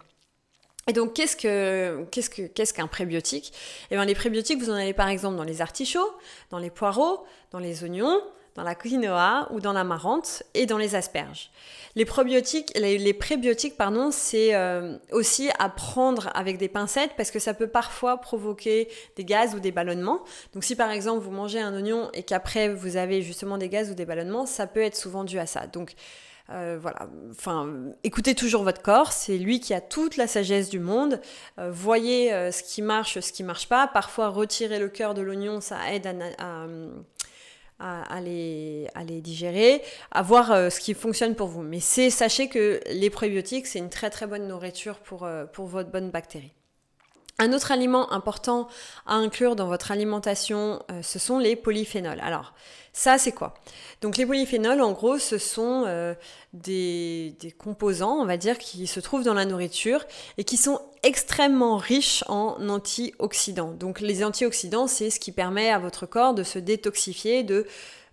Et 0.88 0.92
donc, 0.92 1.14
qu'est-ce 1.14 1.36
que 1.36 2.04
qu'est-ce 2.10 2.30
que 2.30 2.42
qu'est-ce 2.42 2.74
qu'un 2.74 2.88
prébiotique? 2.88 3.52
Eh 3.90 3.94
bien, 3.94 4.04
les 4.04 4.14
prébiotiques, 4.14 4.58
vous 4.60 4.70
en 4.70 4.74
avez 4.74 4.92
par 4.92 5.08
exemple 5.08 5.36
dans 5.36 5.44
les 5.44 5.60
artichauts, 5.60 6.12
dans 6.50 6.58
les 6.58 6.70
poireaux, 6.70 7.24
dans 7.52 7.60
les 7.60 7.84
oignons, 7.84 8.20
dans 8.54 8.62
la 8.62 8.74
quinoa 8.74 9.48
ou 9.52 9.60
dans 9.60 9.72
la 9.72 9.84
marante 9.84 10.42
et 10.54 10.66
dans 10.66 10.78
les 10.78 10.94
asperges. 10.94 11.50
Les 11.94 12.04
probiotiques, 12.04 12.72
les, 12.74 13.14
prébiotiques, 13.14 13.76
pardon, 13.76 14.10
c'est 14.10 14.54
euh, 14.54 14.96
aussi 15.10 15.50
à 15.58 15.68
prendre 15.68 16.30
avec 16.34 16.58
des 16.58 16.68
pincettes 16.68 17.12
parce 17.16 17.30
que 17.30 17.38
ça 17.38 17.54
peut 17.54 17.66
parfois 17.66 18.18
provoquer 18.18 18.88
des 19.16 19.24
gaz 19.24 19.54
ou 19.54 19.60
des 19.60 19.72
ballonnements. 19.72 20.22
Donc, 20.52 20.64
si 20.64 20.74
par 20.74 20.90
exemple 20.90 21.22
vous 21.22 21.30
mangez 21.30 21.60
un 21.60 21.74
oignon 21.74 22.10
et 22.14 22.22
qu'après 22.22 22.68
vous 22.68 22.96
avez 22.96 23.22
justement 23.22 23.58
des 23.58 23.68
gaz 23.68 23.90
ou 23.90 23.94
des 23.94 24.04
ballonnements, 24.04 24.46
ça 24.46 24.66
peut 24.66 24.82
être 24.82 24.96
souvent 24.96 25.24
dû 25.24 25.38
à 25.38 25.46
ça. 25.46 25.66
Donc, 25.66 25.94
euh, 26.50 26.78
voilà, 26.80 27.08
enfin, 27.30 27.68
écoutez 28.04 28.34
toujours 28.34 28.62
votre 28.62 28.82
corps, 28.82 29.12
c'est 29.12 29.38
lui 29.38 29.61
qui 29.61 29.75
a 29.75 29.80
toute 29.80 30.16
la 30.16 30.26
sagesse 30.26 30.68
du 30.68 30.80
monde. 30.80 31.20
Euh, 31.58 31.70
voyez 31.70 32.32
euh, 32.32 32.50
ce 32.50 32.62
qui 32.62 32.82
marche, 32.82 33.20
ce 33.20 33.32
qui 33.32 33.42
marche 33.42 33.68
pas. 33.68 33.87
Parfois, 33.87 34.28
retirer 34.28 34.78
le 34.78 34.88
cœur 34.88 35.14
de 35.14 35.22
l'oignon, 35.22 35.61
ça 35.61 35.92
aide 35.92 36.06
à, 37.78 38.20
les, 38.20 38.88
digérer, 39.20 39.82
à 40.11 40.22
voir 40.22 40.70
ce 40.70 40.80
qui 40.80 40.94
fonctionne 40.94 41.34
pour 41.34 41.49
vous. 41.49 41.62
Mais 41.62 41.80
sachez 41.80 42.49
que 42.49 42.80
les 42.90 43.11
prébiotiques, 43.11 43.66
c'est 43.66 43.78
une 43.78 43.90
très 43.90 44.11
très 44.11 44.26
bonne 44.26 44.46
nourriture 44.49 44.99
pour, 44.99 45.28
pour 45.52 45.66
votre 45.66 45.90
bonne 45.90 46.11
bactérie. 46.11 46.52
Un 47.38 47.52
autre 47.52 47.72
aliment 47.72 48.12
important 48.12 48.68
à 49.06 49.14
inclure 49.14 49.56
dans 49.56 49.66
votre 49.66 49.90
alimentation, 49.90 50.82
ce 51.02 51.18
sont 51.18 51.38
les 51.38 51.56
polyphénols. 51.56 52.20
Alors, 52.20 52.52
ça, 52.94 53.16
c'est 53.16 53.32
quoi? 53.32 53.54
Donc 54.02 54.18
les 54.18 54.26
polyphénols, 54.26 54.82
en 54.82 54.92
gros, 54.92 55.16
ce 55.16 55.38
sont 55.38 55.84
euh, 55.86 56.14
des, 56.52 57.34
composants, 57.56 58.18
on 58.20 58.26
va 58.26 58.36
dire, 58.36 58.58
qui 58.58 58.86
se 58.86 59.00
trouvent 59.00 59.24
dans 59.24 59.32
la 59.32 59.46
nourriture 59.46 60.04
et 60.36 60.44
qui 60.44 60.58
sont 60.58 60.78
extrêmement 61.02 61.78
riches 61.78 62.22
en 62.28 62.56
antioxydants. 62.68 63.72
Donc 63.72 64.00
les 64.00 64.22
antioxydants, 64.22 64.88
c'est 64.88 65.08
ce 65.08 65.20
qui 65.20 65.32
permet 65.32 65.70
à 65.70 65.78
votre 65.78 66.04
corps 66.04 66.34
de 66.34 66.42
se 66.42 66.58
détoxifier 66.58 67.44
de 67.44 67.54
euh, 67.54 67.64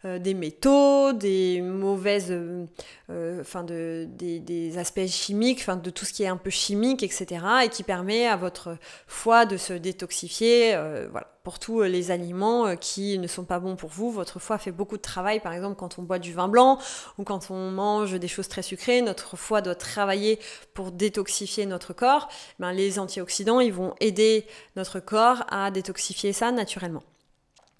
des 0.05 0.33
métaux, 0.33 1.11
des 1.11 1.61
mauvaises, 1.61 2.31
euh, 2.31 2.65
euh, 3.09 3.41
enfin 3.41 3.63
de, 3.63 4.07
des, 4.09 4.77
aspects 4.77 5.05
chimiques, 5.07 5.59
enfin 5.59 5.75
de 5.75 5.89
tout 5.89 6.05
ce 6.05 6.13
qui 6.13 6.23
est 6.23 6.27
un 6.27 6.37
peu 6.37 6.49
chimique, 6.49 7.03
etc. 7.03 7.45
Et 7.65 7.69
qui 7.69 7.83
permet 7.83 8.25
à 8.25 8.37
votre 8.37 8.77
foie 9.07 9.45
de 9.45 9.57
se 9.57 9.73
détoxifier. 9.73 10.77
voilà, 11.11 11.27
pour 11.43 11.59
tous 11.59 11.81
les 11.81 12.11
aliments 12.11 12.75
qui 12.77 13.17
ne 13.19 13.27
sont 13.27 13.43
pas 13.43 13.59
bons 13.59 13.75
pour 13.75 13.89
vous, 13.89 14.09
votre 14.11 14.39
foie 14.39 14.57
fait 14.57 14.71
beaucoup 14.71 14.95
de 14.95 15.01
travail. 15.01 15.41
Par 15.41 15.53
exemple, 15.53 15.75
quand 15.75 15.99
on 15.99 16.03
boit 16.03 16.19
du 16.19 16.33
vin 16.33 16.47
blanc 16.47 16.79
ou 17.17 17.23
quand 17.23 17.51
on 17.51 17.71
mange 17.71 18.13
des 18.13 18.27
choses 18.27 18.47
très 18.47 18.61
sucrées, 18.61 19.01
notre 19.01 19.35
foie 19.35 19.61
doit 19.61 19.75
travailler 19.75 20.39
pour 20.73 20.91
détoxifier 20.91 21.65
notre 21.65 21.93
corps. 21.93 22.29
Ben, 22.59 22.71
les 22.71 22.99
antioxydants, 22.99 23.59
ils 23.59 23.73
vont 23.73 23.95
aider 23.99 24.45
notre 24.77 24.99
corps 24.99 25.43
à 25.49 25.71
détoxifier 25.71 26.31
ça 26.31 26.51
naturellement. 26.51 27.03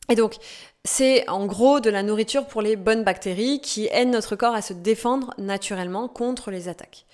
Et 0.10 0.16
donc, 0.16 0.38
c'est 0.84 1.30
en 1.30 1.46
gros 1.46 1.80
de 1.80 1.90
la 1.90 2.02
nourriture 2.02 2.48
pour 2.48 2.62
les 2.62 2.76
bonnes 2.76 3.04
bactéries 3.04 3.62
qui 3.62 3.88
aident 3.92 4.10
notre 4.10 4.36
corps 4.36 4.56
à 4.56 4.62
se 4.62 4.74
défendre 4.74 5.34
naturellement 5.38 6.08
contre 6.08 6.52
les 6.52 6.68
attaques. 6.68 7.06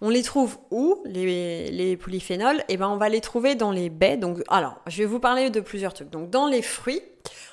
On 0.00 0.10
les 0.10 0.22
trouve 0.22 0.58
où, 0.70 1.00
les, 1.06 1.96
polyphénols? 1.96 2.62
Eh 2.68 2.76
ben, 2.76 2.88
on 2.88 2.96
va 2.96 3.08
les 3.08 3.20
trouver 3.20 3.54
dans 3.54 3.70
les 3.70 3.88
baies. 3.88 4.16
Donc, 4.16 4.42
alors, 4.48 4.80
je 4.86 4.98
vais 4.98 5.06
vous 5.06 5.20
parler 5.20 5.48
de 5.48 5.60
plusieurs 5.60 5.94
trucs. 5.94 6.10
Donc, 6.10 6.28
dans 6.28 6.46
les 6.46 6.60
fruits, 6.60 7.00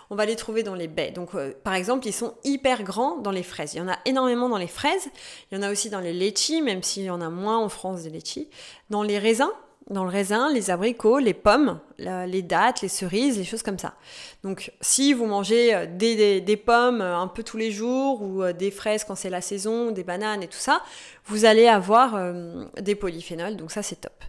on 0.10 0.16
va 0.16 0.26
les 0.26 0.36
trouver 0.36 0.64
dans 0.64 0.76
les 0.76 0.88
baies. 0.88 1.12
Donc, 1.12 1.36
euh, 1.36 1.54
par 1.64 1.76
exemple, 1.76 2.08
ils 2.08 2.14
sont 2.14 2.34
hyper 2.44 2.84
grands 2.84 3.18
dans 3.18 3.32
les 3.32 3.44
fraises. 3.44 3.76
Il 3.76 3.78
y 3.78 3.82
en 3.82 3.88
a 3.88 4.00
énormément 4.06 4.50
dans 4.50 4.58
les 4.58 4.68
fraises. 4.68 5.08
Il 5.52 5.58
y 5.58 5.62
en 5.62 5.64
a 5.64 5.72
aussi 5.72 5.90
dans 5.90 6.00
les 6.00 6.14
litchis, 6.14 6.62
même 6.62 6.82
s'il 6.82 7.04
y 7.04 7.10
en 7.10 7.22
a 7.22 7.30
moins 7.30 7.60
en 7.60 7.70
France 7.70 8.04
des 8.04 8.10
litchis. 8.10 8.50
Dans 8.90 9.04
les 9.04 9.20
raisins, 9.20 9.52
dans 9.90 10.04
le 10.04 10.10
raisin, 10.10 10.52
les 10.54 10.70
abricots, 10.70 11.18
les 11.18 11.34
pommes, 11.34 11.80
les 11.98 12.42
dattes, 12.42 12.82
les 12.82 12.88
cerises, 12.88 13.38
les 13.38 13.44
choses 13.44 13.64
comme 13.64 13.80
ça. 13.80 13.96
Donc 14.44 14.72
si 14.82 15.14
vous 15.14 15.26
mangez 15.26 15.74
euh, 15.74 15.86
des, 15.88 16.58
pommes 16.58 17.02
euh, 17.02 17.18
un 17.18 17.28
peu 17.28 17.44
tous 17.44 17.58
les 17.58 17.72
jours 17.72 18.22
ou 18.22 18.44
euh, 18.44 18.54
des 18.54 18.72
fraises 18.72 19.04
quand 19.04 19.16
c'est 19.16 19.30
la 19.30 19.42
saison, 19.42 19.92
des 19.92 20.04
bananes 20.04 20.44
et 20.44 20.48
tout 20.48 20.58
ça, 20.58 20.82
vous 21.26 21.46
allez 21.46 21.68
avoir 21.68 22.34
des 22.82 22.96
polyphénols, 22.96 23.56
donc 23.56 23.72
ça 23.72 23.84
c'est 23.84 24.02
top. 24.02 24.24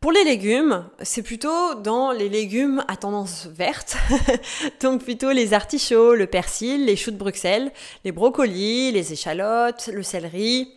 Pour 0.00 0.12
les 0.12 0.24
légumes, 0.24 0.84
c'est 1.02 1.22
plutôt 1.22 1.74
dans 1.74 2.10
les 2.10 2.28
légumes 2.28 2.82
à 2.88 2.96
tendance 2.96 3.46
verte, 3.46 3.96
donc 4.80 5.04
plutôt 5.04 5.30
les 5.30 5.52
artichauts, 5.52 6.14
le 6.14 6.26
persil, 6.26 6.86
les 6.86 6.96
choux 6.96 7.10
de 7.10 7.16
Bruxelles, 7.16 7.70
les 8.04 8.12
brocolis, 8.12 8.92
les 8.92 9.12
échalotes, 9.12 9.90
le 9.92 10.02
céleri, 10.02 10.72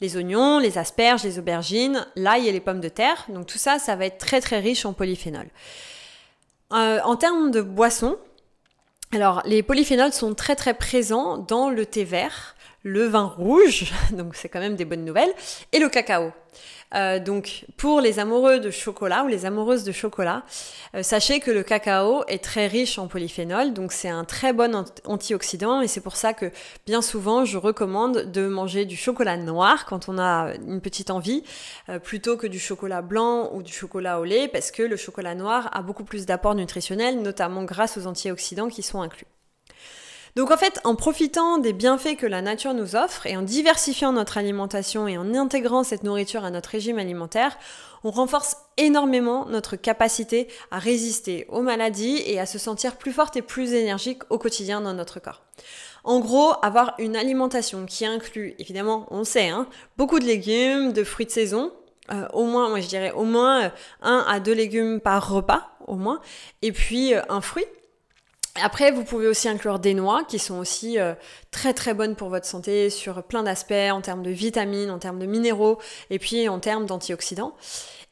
les 0.00 0.16
oignons, 0.16 0.58
les 0.58 0.78
asperges, 0.78 1.24
les 1.24 1.38
aubergines, 1.38 2.06
l'ail 2.16 2.48
et 2.48 2.52
les 2.52 2.60
pommes 2.60 2.80
de 2.80 2.88
terre. 2.88 3.26
Donc 3.28 3.46
tout 3.46 3.58
ça, 3.58 3.78
ça 3.78 3.96
va 3.96 4.06
être 4.06 4.18
très 4.18 4.40
très 4.40 4.60
riche 4.60 4.84
en 4.86 4.92
polyphénol. 4.92 5.46
Euh, 6.72 7.00
en 7.04 7.16
termes 7.16 7.50
de 7.50 7.60
boissons, 7.60 8.16
alors 9.12 9.42
les 9.44 9.62
polyphénols 9.62 10.12
sont 10.12 10.34
très 10.34 10.56
très 10.56 10.74
présents 10.74 11.38
dans 11.38 11.68
le 11.68 11.84
thé 11.84 12.04
vert, 12.04 12.54
le 12.82 13.06
vin 13.06 13.24
rouge, 13.24 13.92
donc 14.12 14.34
c'est 14.34 14.48
quand 14.48 14.60
même 14.60 14.76
des 14.76 14.84
bonnes 14.84 15.04
nouvelles, 15.04 15.32
et 15.72 15.78
le 15.78 15.88
cacao. 15.88 16.32
Euh, 16.92 17.20
donc 17.20 17.66
pour 17.76 18.00
les 18.00 18.18
amoureux 18.18 18.58
de 18.58 18.72
chocolat 18.72 19.22
ou 19.22 19.28
les 19.28 19.46
amoureuses 19.46 19.84
de 19.84 19.92
chocolat, 19.92 20.42
euh, 20.96 21.04
sachez 21.04 21.38
que 21.38 21.52
le 21.52 21.62
cacao 21.62 22.24
est 22.26 22.42
très 22.42 22.66
riche 22.66 22.98
en 22.98 23.06
polyphénol, 23.06 23.72
donc 23.72 23.92
c'est 23.92 24.08
un 24.08 24.24
très 24.24 24.52
bon 24.52 24.84
antioxydant 25.04 25.82
et 25.82 25.86
c'est 25.86 26.00
pour 26.00 26.16
ça 26.16 26.32
que 26.32 26.50
bien 26.86 27.00
souvent 27.00 27.44
je 27.44 27.58
recommande 27.58 28.32
de 28.32 28.48
manger 28.48 28.86
du 28.86 28.96
chocolat 28.96 29.36
noir 29.36 29.86
quand 29.86 30.08
on 30.08 30.18
a 30.18 30.52
une 30.66 30.80
petite 30.80 31.10
envie, 31.10 31.44
euh, 31.88 32.00
plutôt 32.00 32.36
que 32.36 32.48
du 32.48 32.58
chocolat 32.58 33.02
blanc 33.02 33.50
ou 33.52 33.62
du 33.62 33.72
chocolat 33.72 34.18
au 34.18 34.24
lait, 34.24 34.48
parce 34.48 34.72
que 34.72 34.82
le 34.82 34.96
chocolat 34.96 35.36
noir 35.36 35.70
a 35.72 35.82
beaucoup 35.82 36.04
plus 36.04 36.26
d'apports 36.26 36.56
nutritionnels, 36.56 37.22
notamment 37.22 37.62
grâce 37.62 37.98
aux 37.98 38.06
antioxydants 38.06 38.68
qui 38.68 38.82
sont 38.82 39.00
inclus. 39.00 39.26
Donc 40.36 40.50
en 40.50 40.56
fait, 40.56 40.80
en 40.84 40.94
profitant 40.94 41.58
des 41.58 41.72
bienfaits 41.72 42.16
que 42.16 42.26
la 42.26 42.42
nature 42.42 42.74
nous 42.74 42.96
offre 42.96 43.26
et 43.26 43.36
en 43.36 43.42
diversifiant 43.42 44.12
notre 44.12 44.38
alimentation 44.38 45.08
et 45.08 45.18
en 45.18 45.34
intégrant 45.34 45.82
cette 45.82 46.04
nourriture 46.04 46.44
à 46.44 46.50
notre 46.50 46.70
régime 46.70 46.98
alimentaire, 46.98 47.58
on 48.04 48.10
renforce 48.10 48.56
énormément 48.76 49.46
notre 49.46 49.76
capacité 49.76 50.48
à 50.70 50.78
résister 50.78 51.46
aux 51.48 51.62
maladies 51.62 52.22
et 52.26 52.40
à 52.40 52.46
se 52.46 52.58
sentir 52.58 52.96
plus 52.96 53.12
forte 53.12 53.36
et 53.36 53.42
plus 53.42 53.72
énergique 53.72 54.22
au 54.30 54.38
quotidien 54.38 54.80
dans 54.80 54.94
notre 54.94 55.20
corps. 55.20 55.42
En 56.04 56.20
gros, 56.20 56.54
avoir 56.62 56.94
une 56.98 57.16
alimentation 57.16 57.84
qui 57.84 58.06
inclut, 58.06 58.54
évidemment, 58.58 59.06
on 59.10 59.24
sait, 59.24 59.48
hein, 59.48 59.66
beaucoup 59.98 60.18
de 60.18 60.24
légumes, 60.24 60.92
de 60.92 61.04
fruits 61.04 61.26
de 61.26 61.30
saison, 61.30 61.72
euh, 62.12 62.26
au 62.32 62.44
moins, 62.44 62.68
moi 62.68 62.80
je 62.80 62.88
dirais 62.88 63.12
au 63.12 63.24
moins 63.24 63.64
euh, 63.64 63.68
un 64.02 64.24
à 64.26 64.40
deux 64.40 64.54
légumes 64.54 65.00
par 65.00 65.30
repas, 65.30 65.68
au 65.86 65.96
moins, 65.96 66.20
et 66.62 66.72
puis 66.72 67.14
euh, 67.14 67.20
un 67.28 67.40
fruit, 67.40 67.66
après, 68.62 68.90
vous 68.90 69.04
pouvez 69.04 69.26
aussi 69.26 69.48
inclure 69.48 69.78
des 69.78 69.94
noix 69.94 70.24
qui 70.24 70.38
sont 70.38 70.58
aussi 70.58 70.98
euh, 70.98 71.14
très 71.50 71.74
très 71.74 71.94
bonnes 71.94 72.16
pour 72.16 72.28
votre 72.28 72.46
santé 72.46 72.90
sur 72.90 73.22
plein 73.22 73.42
d'aspects 73.42 73.72
en 73.72 74.00
termes 74.00 74.22
de 74.22 74.30
vitamines, 74.30 74.90
en 74.90 74.98
termes 74.98 75.18
de 75.18 75.26
minéraux 75.26 75.78
et 76.10 76.18
puis 76.18 76.48
en 76.48 76.58
termes 76.58 76.86
d'antioxydants. 76.86 77.54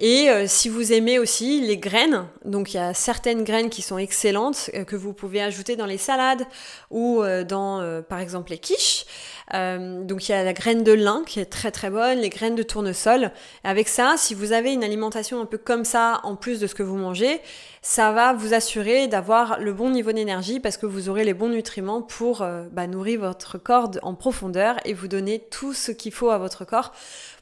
Et 0.01 0.31
euh, 0.31 0.47
si 0.47 0.69
vous 0.69 0.93
aimez 0.93 1.19
aussi 1.19 1.61
les 1.61 1.77
graines, 1.77 2.27
donc 2.45 2.73
il 2.73 2.77
y 2.77 2.81
a 2.81 2.95
certaines 2.95 3.43
graines 3.43 3.69
qui 3.69 3.83
sont 3.83 3.99
excellentes 3.99 4.71
euh, 4.75 4.85
que 4.85 4.95
vous 4.95 5.13
pouvez 5.13 5.43
ajouter 5.43 5.75
dans 5.75 5.87
les 5.87 5.99
salades 5.99 6.47
ou 6.91 7.23
dans 7.49 8.03
par 8.09 8.21
exemple 8.21 8.51
les 8.51 8.59
quiches. 8.59 9.05
donc 9.53 10.29
il 10.29 10.33
y 10.33 10.35
a 10.35 10.45
la 10.45 10.53
graine 10.53 10.85
de 10.85 10.93
lin 10.93 11.23
qui 11.27 11.41
est 11.41 11.47
très 11.47 11.71
très 11.71 11.91
bonne, 11.91 12.19
les 12.19 12.29
graines 12.29 12.55
de 12.55 12.63
tournesol. 12.63 13.33
Avec 13.65 13.89
ça, 13.89 14.15
si 14.17 14.35
vous 14.35 14.53
avez 14.53 14.73
une 14.73 14.85
alimentation 14.85 15.41
un 15.41 15.47
peu 15.47 15.59
comme 15.59 15.85
ça 15.85 16.21
en 16.23 16.37
plus 16.37 16.61
de 16.61 16.67
ce 16.67 16.75
que 16.75 16.83
vous 16.83 16.97
mangez, 16.97 17.41
ça 17.83 18.13
va 18.13 18.33
vous 18.33 18.55
assurer 18.55 19.09
d'avoir 19.09 19.59
le 19.61 19.73
bon 19.73 19.91
niveau 19.91 20.13
d'énergie 20.13 20.61
parce 20.61 20.77
que 20.77 20.87
vous 20.87 21.09
aurez 21.09 21.25
les 21.25 21.35
bons 21.35 21.49
nutriments 21.49 22.03
pour 22.03 22.43
euh, 22.43 22.65
bah, 22.73 22.87
nourrir 22.87 23.21
votre 23.21 23.57
corps 23.59 23.91
en 24.03 24.15
profondeur 24.15 24.77
et 24.85 24.95
vous 24.95 25.09
donner 25.09 25.39
tout 25.51 25.73
ce 25.73 25.93
qu'il 25.93 26.13
faut 26.13 26.31
à 26.31 26.39
votre 26.39 26.65
corps 26.65 26.93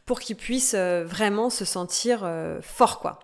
pour 0.07 0.21
qu'il 0.21 0.37
puisse 0.37 0.75
euh, 0.75 1.05
vraiment 1.05 1.51
se 1.51 1.65
sentir 1.65 2.21
euh, 2.23 2.61
fort 2.63 3.01
quoi. 3.01 3.19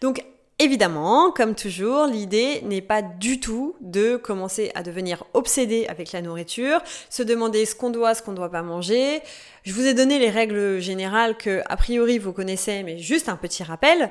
Donc 0.00 0.24
Évidemment, 0.62 1.30
comme 1.30 1.54
toujours, 1.54 2.04
l'idée 2.04 2.60
n'est 2.66 2.82
pas 2.82 3.00
du 3.00 3.40
tout 3.40 3.76
de 3.80 4.16
commencer 4.16 4.70
à 4.74 4.82
devenir 4.82 5.24
obsédé 5.32 5.86
avec 5.86 6.12
la 6.12 6.20
nourriture, 6.20 6.82
se 7.08 7.22
demander 7.22 7.64
ce 7.64 7.74
qu'on 7.74 7.88
doit, 7.88 8.14
ce 8.14 8.20
qu'on 8.20 8.32
ne 8.32 8.36
doit 8.36 8.50
pas 8.50 8.60
manger. 8.60 9.22
Je 9.62 9.72
vous 9.72 9.86
ai 9.86 9.94
donné 9.94 10.18
les 10.18 10.28
règles 10.28 10.78
générales 10.78 11.38
que, 11.38 11.62
a 11.64 11.76
priori, 11.78 12.18
vous 12.18 12.34
connaissez, 12.34 12.82
mais 12.82 12.98
juste 12.98 13.30
un 13.30 13.36
petit 13.36 13.62
rappel. 13.62 14.10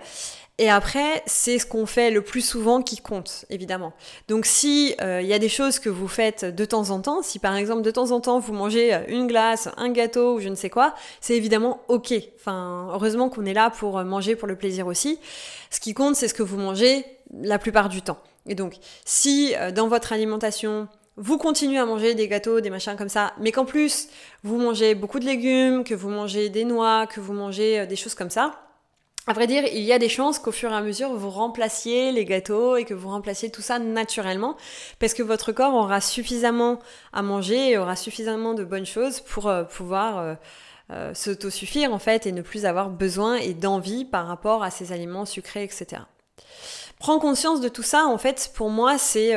Et 0.59 0.69
après, 0.69 1.23
c'est 1.25 1.57
ce 1.57 1.65
qu'on 1.65 1.85
fait 1.85 2.11
le 2.11 2.21
plus 2.21 2.41
souvent 2.41 2.81
qui 2.81 2.97
compte, 2.97 3.45
évidemment. 3.49 3.93
Donc 4.27 4.45
si 4.45 4.89
il 4.89 5.03
euh, 5.03 5.21
y 5.21 5.33
a 5.33 5.39
des 5.39 5.49
choses 5.49 5.79
que 5.79 5.89
vous 5.89 6.07
faites 6.07 6.43
de 6.43 6.65
temps 6.65 6.89
en 6.91 6.99
temps, 6.99 7.21
si 7.23 7.39
par 7.39 7.55
exemple 7.55 7.81
de 7.81 7.91
temps 7.91 8.11
en 8.11 8.19
temps 8.19 8.39
vous 8.39 8.53
mangez 8.53 8.93
une 9.07 9.25
glace, 9.25 9.69
un 9.77 9.89
gâteau 9.89 10.35
ou 10.35 10.39
je 10.41 10.49
ne 10.49 10.55
sais 10.55 10.69
quoi, 10.69 10.93
c'est 11.21 11.35
évidemment 11.35 11.81
ok. 11.87 12.13
Enfin, 12.35 12.89
heureusement 12.93 13.29
qu'on 13.29 13.45
est 13.45 13.53
là 13.53 13.69
pour 13.69 14.03
manger 14.03 14.35
pour 14.35 14.47
le 14.49 14.57
plaisir 14.57 14.85
aussi. 14.85 15.17
Ce 15.71 15.79
qui 15.79 15.93
compte, 15.93 16.15
c'est 16.15 16.27
ce 16.27 16.33
que 16.33 16.43
vous 16.43 16.57
mangez 16.57 17.05
la 17.41 17.57
plupart 17.57 17.89
du 17.89 18.01
temps. 18.01 18.19
Et 18.45 18.55
donc, 18.55 18.75
si 19.05 19.55
euh, 19.55 19.71
dans 19.71 19.87
votre 19.87 20.11
alimentation, 20.11 20.87
vous 21.15 21.37
continuez 21.37 21.77
à 21.77 21.85
manger 21.85 22.15
des 22.15 22.27
gâteaux, 22.27 22.61
des 22.61 22.69
machins 22.69 22.95
comme 22.97 23.09
ça, 23.09 23.33
mais 23.39 23.51
qu'en 23.51 23.65
plus, 23.65 24.07
vous 24.43 24.57
mangez 24.57 24.95
beaucoup 24.95 25.19
de 25.19 25.25
légumes, 25.25 25.83
que 25.83 25.93
vous 25.93 26.09
mangez 26.09 26.49
des 26.49 26.65
noix, 26.65 27.07
que 27.07 27.19
vous 27.19 27.33
mangez 27.33 27.79
euh, 27.79 27.85
des 27.85 27.95
choses 27.95 28.15
comme 28.15 28.29
ça, 28.29 28.68
à 29.29 29.33
vrai 29.33 29.45
dire, 29.45 29.63
il 29.71 29.83
y 29.83 29.93
a 29.93 29.99
des 29.99 30.09
chances 30.09 30.39
qu'au 30.39 30.51
fur 30.51 30.71
et 30.71 30.75
à 30.75 30.81
mesure, 30.81 31.13
vous 31.13 31.29
remplaciez 31.29 32.11
les 32.11 32.25
gâteaux 32.25 32.77
et 32.77 32.83
que 32.83 32.95
vous 32.95 33.09
remplaciez 33.09 33.51
tout 33.51 33.61
ça 33.61 33.77
naturellement, 33.77 34.57
parce 34.97 35.13
que 35.13 35.21
votre 35.21 35.51
corps 35.51 35.75
aura 35.75 36.01
suffisamment 36.01 36.79
à 37.13 37.21
manger 37.21 37.69
et 37.69 37.77
aura 37.77 37.95
suffisamment 37.95 38.55
de 38.55 38.63
bonnes 38.63 38.87
choses 38.87 39.19
pour 39.19 39.47
euh, 39.47 39.65
pouvoir 39.65 40.17
euh, 40.17 40.33
euh, 40.91 41.13
s'autosuffire 41.13 41.93
en 41.93 41.99
fait 41.99 42.25
et 42.25 42.31
ne 42.31 42.41
plus 42.41 42.65
avoir 42.65 42.89
besoin 42.89 43.35
et 43.35 43.53
d'envie 43.53 44.03
par 44.03 44.25
rapport 44.25 44.63
à 44.63 44.71
ces 44.71 44.93
aliments 44.93 45.25
sucrés, 45.25 45.63
etc. 45.63 46.01
Prendre 46.97 47.21
conscience 47.21 47.61
de 47.61 47.69
tout 47.69 47.83
ça, 47.83 48.07
en 48.07 48.17
fait, 48.17 48.51
pour 48.55 48.71
moi, 48.71 48.97
c'est 48.97 49.33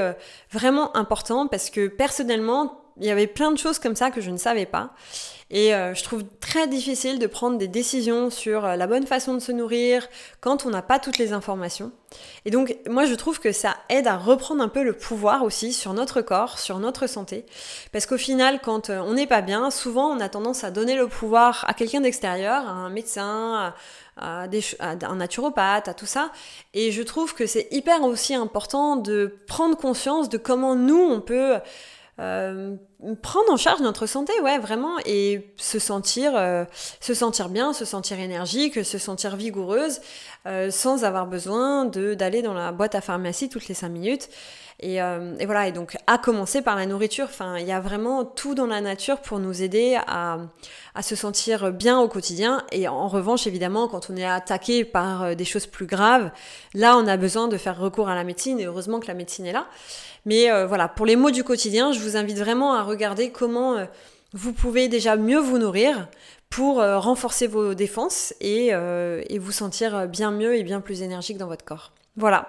vraiment 0.50 0.96
important 0.96 1.46
parce 1.46 1.68
que 1.68 1.86
personnellement, 1.86 2.81
il 2.98 3.06
y 3.06 3.10
avait 3.10 3.26
plein 3.26 3.50
de 3.50 3.58
choses 3.58 3.78
comme 3.78 3.96
ça 3.96 4.10
que 4.10 4.20
je 4.20 4.30
ne 4.30 4.36
savais 4.36 4.66
pas. 4.66 4.94
Et 5.52 5.74
euh, 5.74 5.94
je 5.94 6.02
trouve 6.02 6.24
très 6.40 6.66
difficile 6.66 7.18
de 7.18 7.26
prendre 7.26 7.58
des 7.58 7.68
décisions 7.68 8.30
sur 8.30 8.64
euh, 8.64 8.74
la 8.74 8.86
bonne 8.86 9.06
façon 9.06 9.34
de 9.34 9.38
se 9.38 9.52
nourrir 9.52 10.08
quand 10.40 10.64
on 10.64 10.70
n'a 10.70 10.80
pas 10.80 10.98
toutes 10.98 11.18
les 11.18 11.34
informations. 11.34 11.92
Et 12.46 12.50
donc 12.50 12.74
moi 12.88 13.04
je 13.04 13.14
trouve 13.14 13.38
que 13.38 13.52
ça 13.52 13.76
aide 13.90 14.06
à 14.06 14.16
reprendre 14.16 14.62
un 14.62 14.68
peu 14.68 14.82
le 14.82 14.94
pouvoir 14.94 15.44
aussi 15.44 15.74
sur 15.74 15.92
notre 15.92 16.22
corps, 16.22 16.58
sur 16.58 16.78
notre 16.78 17.06
santé. 17.06 17.44
Parce 17.92 18.06
qu'au 18.06 18.16
final, 18.16 18.60
quand 18.62 18.88
euh, 18.88 19.00
on 19.00 19.12
n'est 19.12 19.26
pas 19.26 19.42
bien, 19.42 19.70
souvent 19.70 20.08
on 20.08 20.20
a 20.20 20.30
tendance 20.30 20.64
à 20.64 20.70
donner 20.70 20.96
le 20.96 21.06
pouvoir 21.06 21.66
à 21.68 21.74
quelqu'un 21.74 22.00
d'extérieur, 22.00 22.66
à 22.66 22.70
un 22.70 22.88
médecin, 22.88 23.74
à, 24.16 24.46
un 24.46 25.16
naturopathe, 25.16 25.86
à 25.86 25.92
tout 25.92 26.06
ça. 26.06 26.30
Et 26.72 26.92
je 26.92 27.02
trouve 27.02 27.34
que 27.34 27.46
c'est 27.46 27.68
hyper 27.70 28.02
aussi 28.04 28.34
important 28.34 28.96
de 28.96 29.36
prendre 29.46 29.76
conscience 29.76 30.30
de 30.30 30.38
comment 30.38 30.74
nous 30.76 30.98
on 30.98 31.20
peut 31.20 31.56
euh, 32.18 32.76
prendre 33.20 33.50
en 33.50 33.56
charge 33.56 33.80
notre 33.80 34.06
santé, 34.06 34.32
ouais, 34.42 34.58
vraiment, 34.58 34.96
et 35.04 35.52
se 35.56 35.78
sentir, 35.78 36.32
euh, 36.36 36.64
se 37.00 37.14
sentir 37.14 37.48
bien, 37.48 37.72
se 37.72 37.84
sentir 37.84 38.18
énergique, 38.18 38.84
se 38.84 38.98
sentir 38.98 39.36
vigoureuse, 39.36 40.00
euh, 40.46 40.70
sans 40.70 41.04
avoir 41.04 41.26
besoin 41.26 41.84
d'aller 41.84 42.42
dans 42.42 42.54
la 42.54 42.72
boîte 42.72 42.94
à 42.94 43.00
pharmacie 43.00 43.48
toutes 43.48 43.68
les 43.68 43.74
cinq 43.74 43.90
minutes. 43.90 44.28
Et, 44.84 44.96
et, 44.96 45.46
voilà, 45.46 45.68
et 45.68 45.72
donc 45.72 45.96
à 46.08 46.18
commencer 46.18 46.60
par 46.60 46.74
la 46.74 46.86
nourriture, 46.86 47.26
enfin, 47.26 47.56
il 47.56 47.66
y 47.68 47.70
a 47.70 47.78
vraiment 47.78 48.24
tout 48.24 48.56
dans 48.56 48.66
la 48.66 48.80
nature 48.80 49.20
pour 49.20 49.38
nous 49.38 49.62
aider 49.62 49.96
à, 50.08 50.38
à 50.96 51.02
se 51.02 51.14
sentir 51.14 51.70
bien 51.70 52.00
au 52.00 52.08
quotidien. 52.08 52.64
Et 52.72 52.88
en 52.88 53.06
revanche, 53.06 53.46
évidemment, 53.46 53.86
quand 53.86 54.10
on 54.10 54.16
est 54.16 54.24
attaqué 54.24 54.84
par 54.84 55.36
des 55.36 55.44
choses 55.44 55.66
plus 55.66 55.86
graves, 55.86 56.32
là, 56.74 56.96
on 56.96 57.06
a 57.06 57.16
besoin 57.16 57.46
de 57.46 57.56
faire 57.58 57.78
recours 57.78 58.08
à 58.08 58.16
la 58.16 58.24
médecine, 58.24 58.58
et 58.58 58.64
heureusement 58.64 58.98
que 58.98 59.06
la 59.06 59.14
médecine 59.14 59.46
est 59.46 59.52
là. 59.52 59.66
Mais 60.24 60.50
euh, 60.50 60.66
voilà, 60.66 60.88
pour 60.88 61.06
les 61.06 61.16
mots 61.16 61.30
du 61.30 61.44
quotidien, 61.44 61.92
je 61.92 61.98
vous 61.98 62.16
invite 62.16 62.38
vraiment 62.38 62.74
à 62.74 62.82
regarder 62.92 63.30
comment 63.30 63.76
euh, 63.76 63.84
vous 64.32 64.52
pouvez 64.52 64.88
déjà 64.88 65.16
mieux 65.16 65.40
vous 65.40 65.58
nourrir 65.58 66.08
pour 66.48 66.80
euh, 66.80 66.98
renforcer 66.98 67.46
vos 67.46 67.74
défenses 67.74 68.34
et, 68.40 68.68
et, 68.68 69.38
vous 69.38 69.52
sentir 69.52 70.06
bien 70.06 70.30
mieux 70.30 70.54
et 70.54 70.62
bien 70.62 70.80
plus 70.80 71.02
énergique 71.02 71.38
dans 71.38 71.46
votre 71.46 71.64
corps. 71.64 71.92
Voilà. 72.16 72.48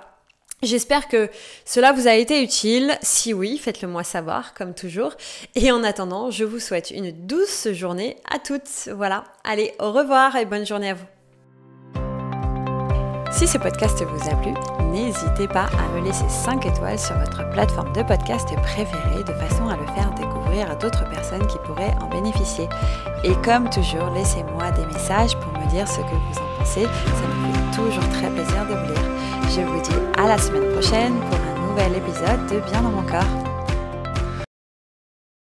J'espère 0.62 1.10
que 1.10 1.30
cela 1.66 1.92
vous 1.92 2.08
a 2.08 2.14
été 2.14 2.42
utile. 2.42 2.98
Si 3.02 3.34
oui, 3.34 3.58
faites-le 3.58 3.88
moi 3.88 4.04
savoir, 4.04 4.54
comme 4.54 4.74
toujours. 4.74 5.14
Et 5.56 5.72
en 5.72 5.84
attendant, 5.84 6.32
je 6.32 6.46
vous 6.46 6.60
souhaite 6.60 6.92
une 6.92 7.12
douce 7.12 7.68
journée 7.74 8.16
à 8.34 8.40
toutes. 8.40 8.90
Voilà. 8.96 9.26
Allez, 9.44 9.74
au 9.80 9.92
revoir 9.92 10.38
et 10.38 10.46
bonne 10.46 10.66
journée 10.66 10.92
à 10.92 10.94
vous. 10.94 11.06
Si 13.34 13.48
ce 13.48 13.58
podcast 13.58 14.02
vous 14.04 14.30
a 14.30 14.36
plu, 14.36 14.54
n'hésitez 14.92 15.48
pas 15.48 15.66
à 15.66 15.88
me 15.90 16.06
laisser 16.06 16.30
5 16.30 16.66
étoiles 16.68 17.00
sur 17.00 17.18
votre 17.18 17.50
plateforme 17.50 17.92
de 17.94 18.04
podcast 18.04 18.48
préférée 18.62 19.24
de 19.24 19.34
façon 19.34 19.68
à 19.68 19.76
le 19.76 19.86
faire 19.88 20.13
à 20.62 20.76
d'autres 20.76 21.08
personnes 21.10 21.46
qui 21.48 21.58
pourraient 21.60 21.96
en 22.02 22.08
bénéficier. 22.08 22.70
Et 23.24 23.34
comme 23.44 23.70
toujours, 23.70 24.10
laissez-moi 24.14 24.72
des 24.72 24.86
messages 24.86 25.36
pour 25.38 25.52
me 25.60 25.68
dire 25.70 25.88
ce 25.88 25.98
que 25.98 26.02
vous 26.04 26.40
en 26.40 26.60
pensez. 26.60 26.84
Ça 26.84 27.28
me 27.28 27.54
fait 27.54 27.76
toujours 27.76 28.10
très 28.10 28.30
plaisir 28.30 28.66
de 28.66 28.76
vous 28.76 28.94
lire. 28.94 29.12
Je 29.50 29.62
vous 29.62 29.82
dis 29.82 30.22
à 30.22 30.28
la 30.28 30.38
semaine 30.38 30.72
prochaine 30.72 31.14
pour 31.30 31.38
un 31.38 31.68
nouvel 31.70 31.96
épisode 31.96 32.48
de 32.48 32.60
Bien 32.72 32.82
dans 32.82 32.90
mon 32.90 33.04
corps. 33.04 33.53